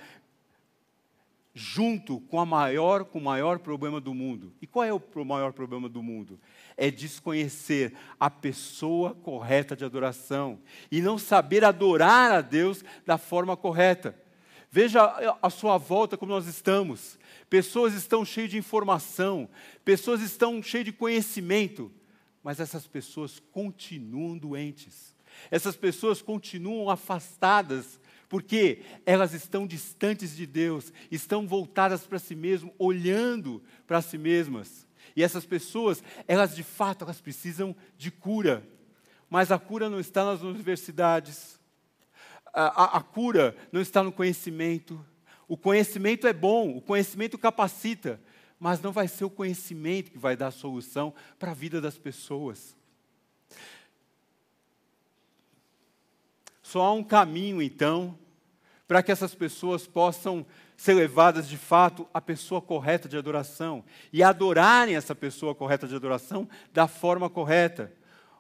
junto 1.54 2.20
com 2.22 2.40
a 2.40 2.46
maior, 2.46 3.06
com 3.06 3.20
o 3.20 3.24
maior 3.24 3.60
problema 3.60 4.00
do 4.00 4.14
mundo. 4.14 4.54
E 4.62 4.68
qual 4.68 4.86
é 4.86 4.94
o 4.94 5.26
maior 5.26 5.52
problema 5.52 5.90
do 5.90 6.02
mundo? 6.02 6.40
É 6.78 6.92
desconhecer 6.92 7.94
a 8.20 8.30
pessoa 8.30 9.14
correta 9.16 9.76
de 9.76 9.84
adoração 9.84 10.60
e 10.92 11.02
não 11.02 11.18
saber 11.18 11.64
adorar 11.64 12.32
a 12.32 12.42
Deus 12.42 12.84
da 13.06 13.18
forma 13.18 13.58
correta. 13.58 14.16
Veja 14.72 15.04
a 15.42 15.50
sua 15.50 15.78
volta 15.78 16.16
como 16.16 16.32
nós 16.32 16.46
estamos. 16.46 17.18
Pessoas 17.50 17.94
estão 17.94 18.24
cheias 18.24 18.52
de 18.52 18.58
informação, 18.58 19.50
pessoas 19.84 20.22
estão 20.22 20.62
cheias 20.62 20.86
de 20.86 20.92
conhecimento, 20.92 21.92
mas 22.44 22.60
essas 22.60 22.86
pessoas 22.86 23.42
continuam 23.52 24.38
doentes. 24.38 25.16
Essas 25.50 25.76
pessoas 25.76 26.22
continuam 26.22 26.90
afastadas 26.90 28.00
porque 28.30 28.84
elas 29.08 29.34
estão 29.34 29.66
distantes 29.66 30.36
de 30.36 30.46
Deus, 30.46 30.94
estão 31.10 31.48
voltadas 31.48 32.06
para 32.06 32.20
si 32.20 32.36
mesmas, 32.36 32.72
olhando 32.78 33.62
para 33.88 34.02
si 34.04 34.20
mesmas. 34.20 34.88
E 35.16 35.24
essas 35.24 35.46
pessoas, 35.46 36.04
elas 36.28 36.56
de 36.56 36.62
fato, 36.62 37.04
elas 37.04 37.20
precisam 37.20 37.76
de 37.98 38.12
cura. 38.12 38.64
Mas 39.28 39.52
a 39.52 39.58
cura 39.58 39.90
não 39.90 40.00
está 40.00 40.24
nas 40.24 40.42
universidades. 40.42 41.60
A, 42.54 42.84
a, 42.84 42.98
a 42.98 43.02
cura 43.02 43.56
não 43.72 43.82
está 43.82 44.04
no 44.04 44.12
conhecimento. 44.12 45.04
O 45.48 45.58
conhecimento 45.58 46.28
é 46.28 46.34
bom, 46.34 46.78
o 46.78 46.82
conhecimento 46.82 47.36
capacita, 47.36 48.22
mas 48.60 48.80
não 48.80 48.92
vai 48.92 49.08
ser 49.08 49.26
o 49.26 49.30
conhecimento 49.30 50.12
que 50.12 50.20
vai 50.20 50.38
dar 50.38 50.48
a 50.48 50.52
solução 50.52 51.12
para 51.40 51.50
a 51.50 51.56
vida 51.56 51.82
das 51.82 51.98
pessoas. 51.98 52.78
Só 56.70 56.84
há 56.84 56.94
um 56.94 57.04
caminho, 57.04 57.64
então, 57.64 58.16
para 58.88 59.02
que 59.02 59.12
essas 59.12 59.34
pessoas 59.34 59.88
possam 59.88 60.46
ser 60.78 60.94
levadas 60.94 61.50
de 61.50 61.58
fato 61.58 62.08
à 62.14 62.22
pessoa 62.22 62.62
correta 62.62 63.10
de 63.10 63.18
adoração 63.18 63.84
e 64.14 64.22
adorarem 64.22 64.96
essa 64.96 65.16
pessoa 65.16 65.56
correta 65.56 65.88
de 65.88 65.96
adoração 65.96 66.48
da 66.72 66.88
forma 66.88 67.28
correta. 67.28 67.92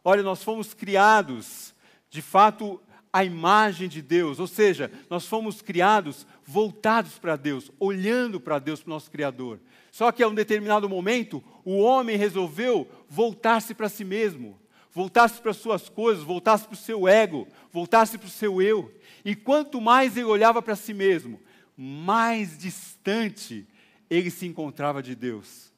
Olha, 0.03 0.21
nós 0.21 0.43
fomos 0.43 0.75
criados, 0.75 1.73
de 2.07 2.21
fato, 2.21 2.79
à 3.11 3.23
imagem 3.23 3.89
de 3.89 3.99
Deus, 3.99 4.39
ou 4.39 4.45
seja, 4.45 4.91
nós 5.09 5.25
fomos 5.25 5.59
criados 5.59 6.27
voltados 6.45 7.17
para 7.17 7.35
Deus, 7.35 7.71
olhando 7.79 8.39
para 8.39 8.59
Deus, 8.59 8.79
para 8.79 8.91
o 8.91 8.93
nosso 8.93 9.09
Criador. 9.09 9.59
Só 9.91 10.11
que 10.11 10.21
a 10.21 10.27
um 10.27 10.35
determinado 10.35 10.87
momento, 10.87 11.43
o 11.65 11.79
homem 11.79 12.15
resolveu 12.15 12.87
voltar-se 13.09 13.73
para 13.73 13.89
si 13.89 14.05
mesmo 14.05 14.58
voltasse 14.91 15.39
para 15.41 15.53
suas 15.53 15.89
coisas, 15.89 16.23
voltasse 16.23 16.65
para 16.65 16.73
o 16.73 16.77
seu 16.77 17.07
ego, 17.07 17.47
voltasse 17.71 18.17
para 18.17 18.27
o 18.27 18.31
seu 18.31 18.61
eu. 18.61 18.93
E 19.23 19.35
quanto 19.35 19.79
mais 19.79 20.17
ele 20.17 20.25
olhava 20.25 20.61
para 20.61 20.75
si 20.75 20.93
mesmo, 20.93 21.39
mais 21.77 22.57
distante 22.57 23.67
ele 24.09 24.31
se 24.31 24.45
encontrava 24.45 25.01
de 25.03 25.15
Deus. 25.15 25.71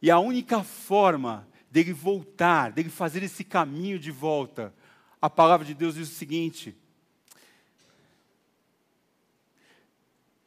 E 0.00 0.10
a 0.10 0.18
única 0.18 0.62
forma 0.62 1.48
dele 1.70 1.92
voltar, 1.92 2.70
dele 2.72 2.90
fazer 2.90 3.22
esse 3.22 3.42
caminho 3.42 3.98
de 3.98 4.10
volta, 4.10 4.72
a 5.20 5.28
palavra 5.28 5.66
de 5.66 5.74
Deus 5.74 5.94
diz 5.94 6.08
o 6.10 6.14
seguinte: 6.14 6.76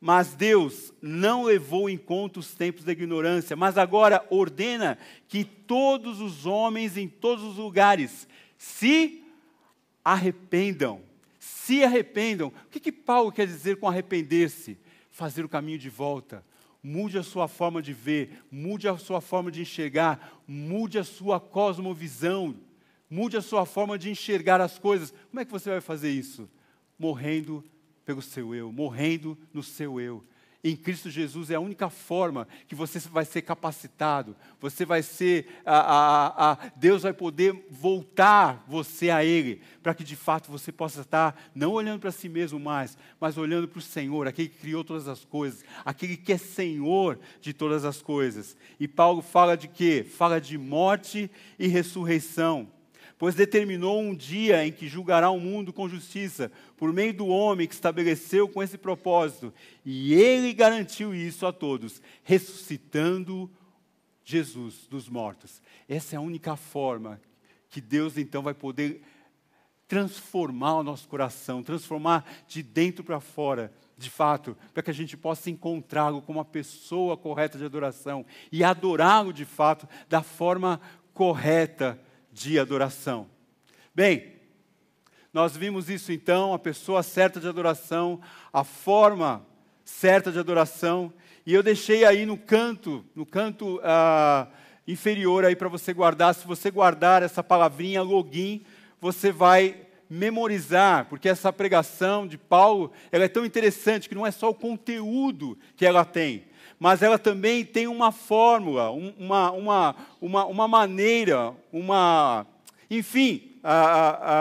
Mas 0.02 0.34
Deus 0.34 0.94
não 1.02 1.44
levou 1.44 1.90
em 1.90 1.98
conta 1.98 2.40
os 2.40 2.56
tempos 2.56 2.86
da 2.86 2.94
ignorância, 2.94 3.56
mas 3.56 3.78
agora 3.78 4.26
ordena 4.30 4.98
que 5.28 5.44
todos 5.44 6.22
os 6.22 6.46
homens 6.46 6.96
em 6.96 7.08
todos 7.08 7.44
os 7.44 7.58
lugares 7.58 8.28
se 8.58 9.24
arrependam. 10.04 11.02
Se 11.38 11.84
arrependam. 11.84 12.48
O 12.48 12.70
que, 12.70 12.80
que 12.80 12.92
Paulo 12.92 13.32
quer 13.32 13.46
dizer 13.46 13.78
com 13.78 13.90
arrepender-se? 13.90 14.78
Fazer 15.12 15.44
o 15.44 15.50
caminho 15.50 15.78
de 15.78 15.90
volta. 15.90 16.46
Mude 16.82 17.18
a 17.18 17.24
sua 17.24 17.50
forma 17.50 17.82
de 17.82 17.92
ver, 17.92 18.42
mude 18.50 18.88
a 18.88 18.98
sua 18.98 19.20
forma 19.20 19.52
de 19.52 19.62
enxergar, 19.62 20.42
mude 20.48 20.98
a 20.98 21.04
sua 21.04 21.38
cosmovisão, 21.38 22.56
mude 23.10 23.36
a 23.36 23.42
sua 23.42 23.66
forma 23.66 23.98
de 23.98 24.10
enxergar 24.10 24.62
as 24.62 24.80
coisas. 24.80 25.14
Como 25.30 25.42
é 25.42 25.46
que 25.46 25.52
você 25.52 25.70
vai 25.70 25.82
fazer 25.82 26.10
isso? 26.10 26.50
Morrendo 26.98 27.66
pelo 28.10 28.24
seu 28.24 28.56
eu, 28.56 28.72
morrendo 28.72 29.38
no 29.54 29.62
seu 29.62 30.02
eu. 30.02 30.26
em 30.64 30.76
Cristo 30.76 31.12
Jesus 31.12 31.52
é 31.52 31.56
a 31.56 31.60
única 31.60 31.92
forma 31.92 32.48
que 32.68 32.74
você 32.74 32.98
vai 32.98 33.24
ser 33.24 33.44
capacitado, 33.44 34.36
você 34.60 34.84
vai 34.84 35.04
ser, 35.04 35.62
a, 35.64 35.78
a, 35.78 36.52
a, 36.52 36.58
Deus 36.76 37.04
vai 37.04 37.14
poder 37.14 37.68
voltar 37.70 38.66
você 38.68 39.12
a 39.12 39.24
Ele, 39.24 39.62
para 39.84 39.94
que 39.94 40.04
de 40.04 40.16
fato 40.16 40.50
você 40.50 40.72
possa 40.72 41.02
estar 41.02 41.40
não 41.54 41.74
olhando 41.74 42.00
para 42.00 42.12
si 42.12 42.28
mesmo 42.28 42.60
mais, 42.60 42.98
mas 43.22 43.38
olhando 43.38 43.68
para 43.68 43.78
o 43.78 43.82
Senhor, 43.82 44.28
aquele 44.28 44.50
que 44.50 44.58
criou 44.58 44.84
todas 44.84 45.08
as 45.08 45.24
coisas, 45.24 45.64
aquele 45.86 46.18
que 46.18 46.34
é 46.34 46.38
Senhor 46.40 47.20
de 47.40 47.54
todas 47.54 47.86
as 47.86 48.02
coisas. 48.02 48.58
E 48.80 48.88
Paulo 48.88 49.22
fala 49.22 49.56
de 49.56 49.68
quê? 49.68 50.04
Fala 50.04 50.42
de 50.42 50.58
morte 50.58 51.30
e 51.60 51.68
ressurreição 51.68 52.72
pois 53.20 53.36
determinou 53.36 54.00
um 54.00 54.16
dia 54.16 54.66
em 54.66 54.72
que 54.72 54.88
julgará 54.88 55.30
o 55.30 55.42
mundo 55.42 55.74
com 55.74 55.90
justiça, 55.90 56.50
por 56.78 56.94
meio 56.94 57.14
do 57.14 57.28
homem 57.28 57.68
que 57.68 57.74
estabeleceu 57.74 58.48
com 58.48 58.64
esse 58.64 58.78
propósito. 58.78 59.54
E 59.86 60.14
ele 60.14 60.54
garantiu 60.54 61.14
isso 61.14 61.46
a 61.46 61.52
todos, 61.52 62.02
ressuscitando 62.24 63.52
Jesus 64.24 64.88
dos 64.90 65.10
mortos. 65.10 65.62
Essa 65.88 66.16
é 66.16 66.18
a 66.18 66.22
única 66.22 66.56
forma 66.56 67.20
que 67.70 67.82
Deus 67.82 68.18
então 68.18 68.42
vai 68.42 68.54
poder 68.54 69.02
transformar 69.86 70.78
o 70.78 70.84
nosso 70.84 71.06
coração, 71.10 71.62
transformar 71.62 72.26
de 72.48 72.64
dentro 72.64 73.04
para 73.04 73.20
fora, 73.20 73.74
de 73.98 74.10
fato, 74.10 74.56
para 74.74 74.82
que 74.82 74.92
a 74.92 74.94
gente 74.94 75.18
possa 75.18 75.50
encontrá-lo 75.50 76.22
como 76.22 76.40
uma 76.40 76.46
pessoa 76.46 77.18
correta 77.18 77.58
de 77.58 77.66
adoração 77.66 78.26
e 78.50 78.64
adorá-lo 78.64 79.34
de 79.34 79.44
fato 79.44 79.90
da 80.08 80.24
forma 80.24 80.80
correta 81.14 82.00
de 82.40 82.58
adoração. 82.58 83.28
Bem, 83.94 84.36
nós 85.34 85.58
vimos 85.58 85.90
isso 85.90 86.10
então, 86.14 86.54
a 86.54 86.60
pessoa 86.60 87.04
certa 87.04 87.38
de 87.38 87.50
adoração, 87.50 88.22
a 88.54 88.64
forma 88.64 89.46
certa 89.84 90.32
de 90.32 90.40
adoração, 90.40 91.14
e 91.46 91.54
eu 91.54 91.62
deixei 91.62 92.06
aí 92.06 92.26
no 92.26 92.38
canto, 92.38 93.06
no 93.14 93.26
canto 93.26 93.82
ah, 93.84 94.48
inferior 94.88 95.44
aí 95.44 95.54
para 95.54 95.68
você 95.68 95.94
guardar. 95.94 96.34
Se 96.34 96.48
você 96.48 96.72
guardar 96.72 97.24
essa 97.24 97.44
palavrinha 97.44 98.02
login, 98.02 98.64
você 99.02 99.34
vai 99.34 99.76
memorizar, 100.10 101.08
porque 101.10 101.28
essa 101.28 101.52
pregação 101.52 102.26
de 102.26 102.38
Paulo, 102.38 102.92
ela 103.12 103.26
é 103.26 103.28
tão 103.28 103.46
interessante 103.46 104.08
que 104.08 104.16
não 104.16 104.26
é 104.26 104.32
só 104.32 104.50
o 104.50 104.56
conteúdo 104.56 105.58
que 105.76 105.86
ela 105.86 106.06
tem, 106.06 106.46
mas 106.80 107.02
ela 107.02 107.20
também 107.20 107.66
tem 107.66 107.88
uma 107.88 108.12
fórmula, 108.12 108.90
uma, 108.90 109.52
uma, 109.52 109.96
uma, 110.22 110.46
uma 110.46 110.68
maneira, 110.68 111.54
uma. 111.72 112.48
Enfim, 112.90 113.50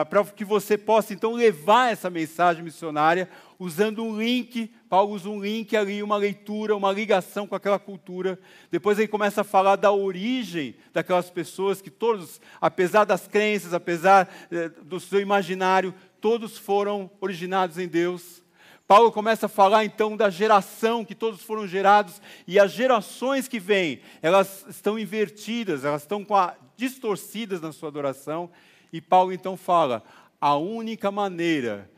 para 0.09 0.25
que 0.25 0.45
você 0.45 0.79
possa 0.79 1.13
então 1.13 1.33
levar 1.33 1.93
essa 1.93 2.09
mensagem 2.09 2.63
missionária 2.63 3.29
usando 3.59 4.05
um 4.05 4.17
link. 4.17 4.71
Paulo 4.89 5.15
usa 5.15 5.29
um 5.29 5.43
link 5.43 5.77
ali, 5.77 6.03
uma 6.03 6.17
leitura, 6.17 6.77
uma 6.77 6.93
ligação 6.93 7.47
com 7.47 7.55
aquela 7.55 7.79
cultura. 7.79 8.39
Depois 8.71 8.99
ele 8.99 9.09
começa 9.09 9.41
a 9.41 9.45
falar 9.45 9.77
da 9.77 9.93
origem 9.93 10.77
daquelas 10.93 11.29
pessoas 11.29 11.83
que 11.83 11.91
todos, 11.91 12.41
apesar 12.61 13.05
das 13.05 13.27
crenças, 13.27 13.75
apesar 13.75 14.29
eh, 14.51 14.71
do 14.83 15.01
seu 15.01 15.21
imaginário, 15.21 15.93
todos 16.21 16.57
foram 16.57 17.11
originados 17.21 17.79
em 17.79 17.89
Deus. 17.89 18.43
Paulo 18.89 19.13
começa 19.13 19.45
a 19.45 19.51
falar 19.51 19.85
então 19.85 20.17
da 20.17 20.31
geração 20.31 21.05
que 21.05 21.15
todos 21.15 21.43
foram 21.43 21.69
gerados 21.69 22.23
e 22.47 22.59
as 22.59 22.73
gerações 22.73 23.47
que 23.47 23.61
vêm, 23.61 24.01
elas 24.23 24.65
estão 24.67 24.99
invertidas, 24.99 25.85
elas 25.85 26.01
estão 26.01 26.27
a, 26.31 26.57
distorcidas 26.75 27.61
na 27.61 27.71
sua 27.71 27.91
adoração. 27.91 28.51
E 28.91 28.99
Paulo 28.99 29.31
então 29.31 29.59
fala: 29.59 30.03
a 30.41 30.57
única 30.57 31.11
maneira 31.11 31.91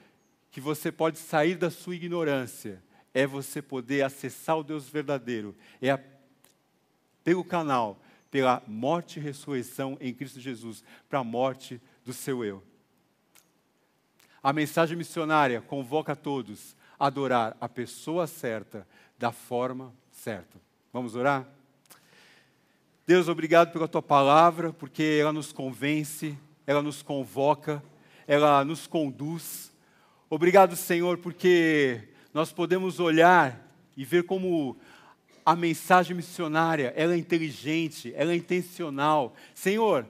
que 0.51 0.61
você 0.61 0.91
pode 0.91 1.19
sair 1.19 1.55
da 1.55 1.71
sua 1.71 1.95
ignorância 1.95 2.83
é 3.15 3.25
você 3.25 3.63
poder 3.63 4.03
acessar 4.03 4.59
o 4.59 4.65
Deus 4.65 4.89
verdadeiro, 4.89 5.55
é 5.81 5.93
a, 5.93 6.01
pelo 7.23 7.45
canal, 7.45 8.03
pela 8.33 8.65
morte 8.67 9.21
e 9.21 9.23
ressurreição 9.23 9.97
em 10.01 10.13
Cristo 10.13 10.41
Jesus, 10.41 10.83
para 11.09 11.21
a 11.21 11.25
morte 11.25 11.81
do 12.05 12.13
seu 12.13 12.45
eu. 12.45 12.65
A 14.43 14.53
mensagem 14.53 14.97
missionária 14.97 15.61
convoca 15.61 16.17
todos 16.17 16.80
adorar 17.01 17.57
a 17.59 17.69
pessoa 17.69 18.27
certa, 18.27 18.87
da 19.19 19.33
forma 19.33 19.93
certa. 20.13 20.61
Vamos 20.93 21.15
orar? 21.15 21.49
Deus, 23.07 23.27
obrigado 23.27 23.73
pela 23.73 23.89
tua 23.89 24.03
palavra, 24.03 24.73
porque 24.73 25.19
ela 25.21 25.33
nos 25.33 25.51
convence, 25.51 26.39
ela 26.67 26.83
nos 26.83 27.03
convoca, 27.03 27.83
ela 28.27 28.65
nos 28.65 28.87
conduz. 28.87 29.73
Obrigado, 30.29 30.77
Senhor, 30.77 31.19
porque 31.19 32.09
nós 32.33 32.53
podemos 32.53 33.01
olhar 33.01 33.67
e 33.97 34.05
ver 34.05 34.25
como 34.25 34.77
a 35.45 35.57
mensagem 35.57 36.15
missionária, 36.15 36.93
ela 36.95 37.15
é 37.15 37.17
inteligente, 37.17 38.13
ela 38.15 38.33
é 38.33 38.37
intencional. 38.37 39.35
Senhor, 39.55 40.07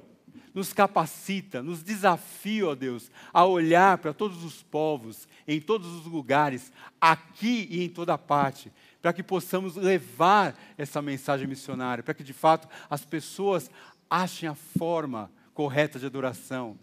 nos 0.54 0.72
capacita, 0.72 1.62
nos 1.62 1.82
desafia, 1.82 2.68
ó 2.68 2.74
Deus, 2.74 3.10
a 3.32 3.44
olhar 3.44 3.98
para 3.98 4.12
todos 4.12 4.44
os 4.44 4.62
povos, 4.62 5.28
em 5.46 5.60
todos 5.60 5.88
os 5.88 6.06
lugares, 6.06 6.72
aqui 7.00 7.66
e 7.70 7.84
em 7.84 7.88
toda 7.88 8.18
parte, 8.18 8.72
para 9.00 9.12
que 9.12 9.22
possamos 9.22 9.76
levar 9.76 10.58
essa 10.76 11.00
mensagem 11.00 11.46
missionária, 11.46 12.02
para 12.02 12.14
que 12.14 12.24
de 12.24 12.32
fato 12.32 12.68
as 12.88 13.04
pessoas 13.04 13.70
achem 14.08 14.48
a 14.48 14.54
forma 14.54 15.30
correta 15.54 15.98
de 15.98 16.06
adoração, 16.06 16.78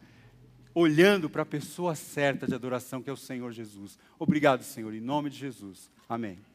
olhando 0.74 1.30
para 1.30 1.42
a 1.42 1.46
pessoa 1.46 1.96
certa 1.96 2.48
de 2.48 2.54
adoração, 2.54 3.02
que 3.02 3.10
é 3.10 3.14
o 3.14 3.18
Senhor 3.18 3.52
Jesus. 3.52 3.98
Obrigado, 4.18 4.64
Senhor, 4.64 4.94
em 4.94 5.02
nome 5.02 5.30
de 5.30 5.38
Jesus. 5.38 5.90
Amém. 6.08 6.47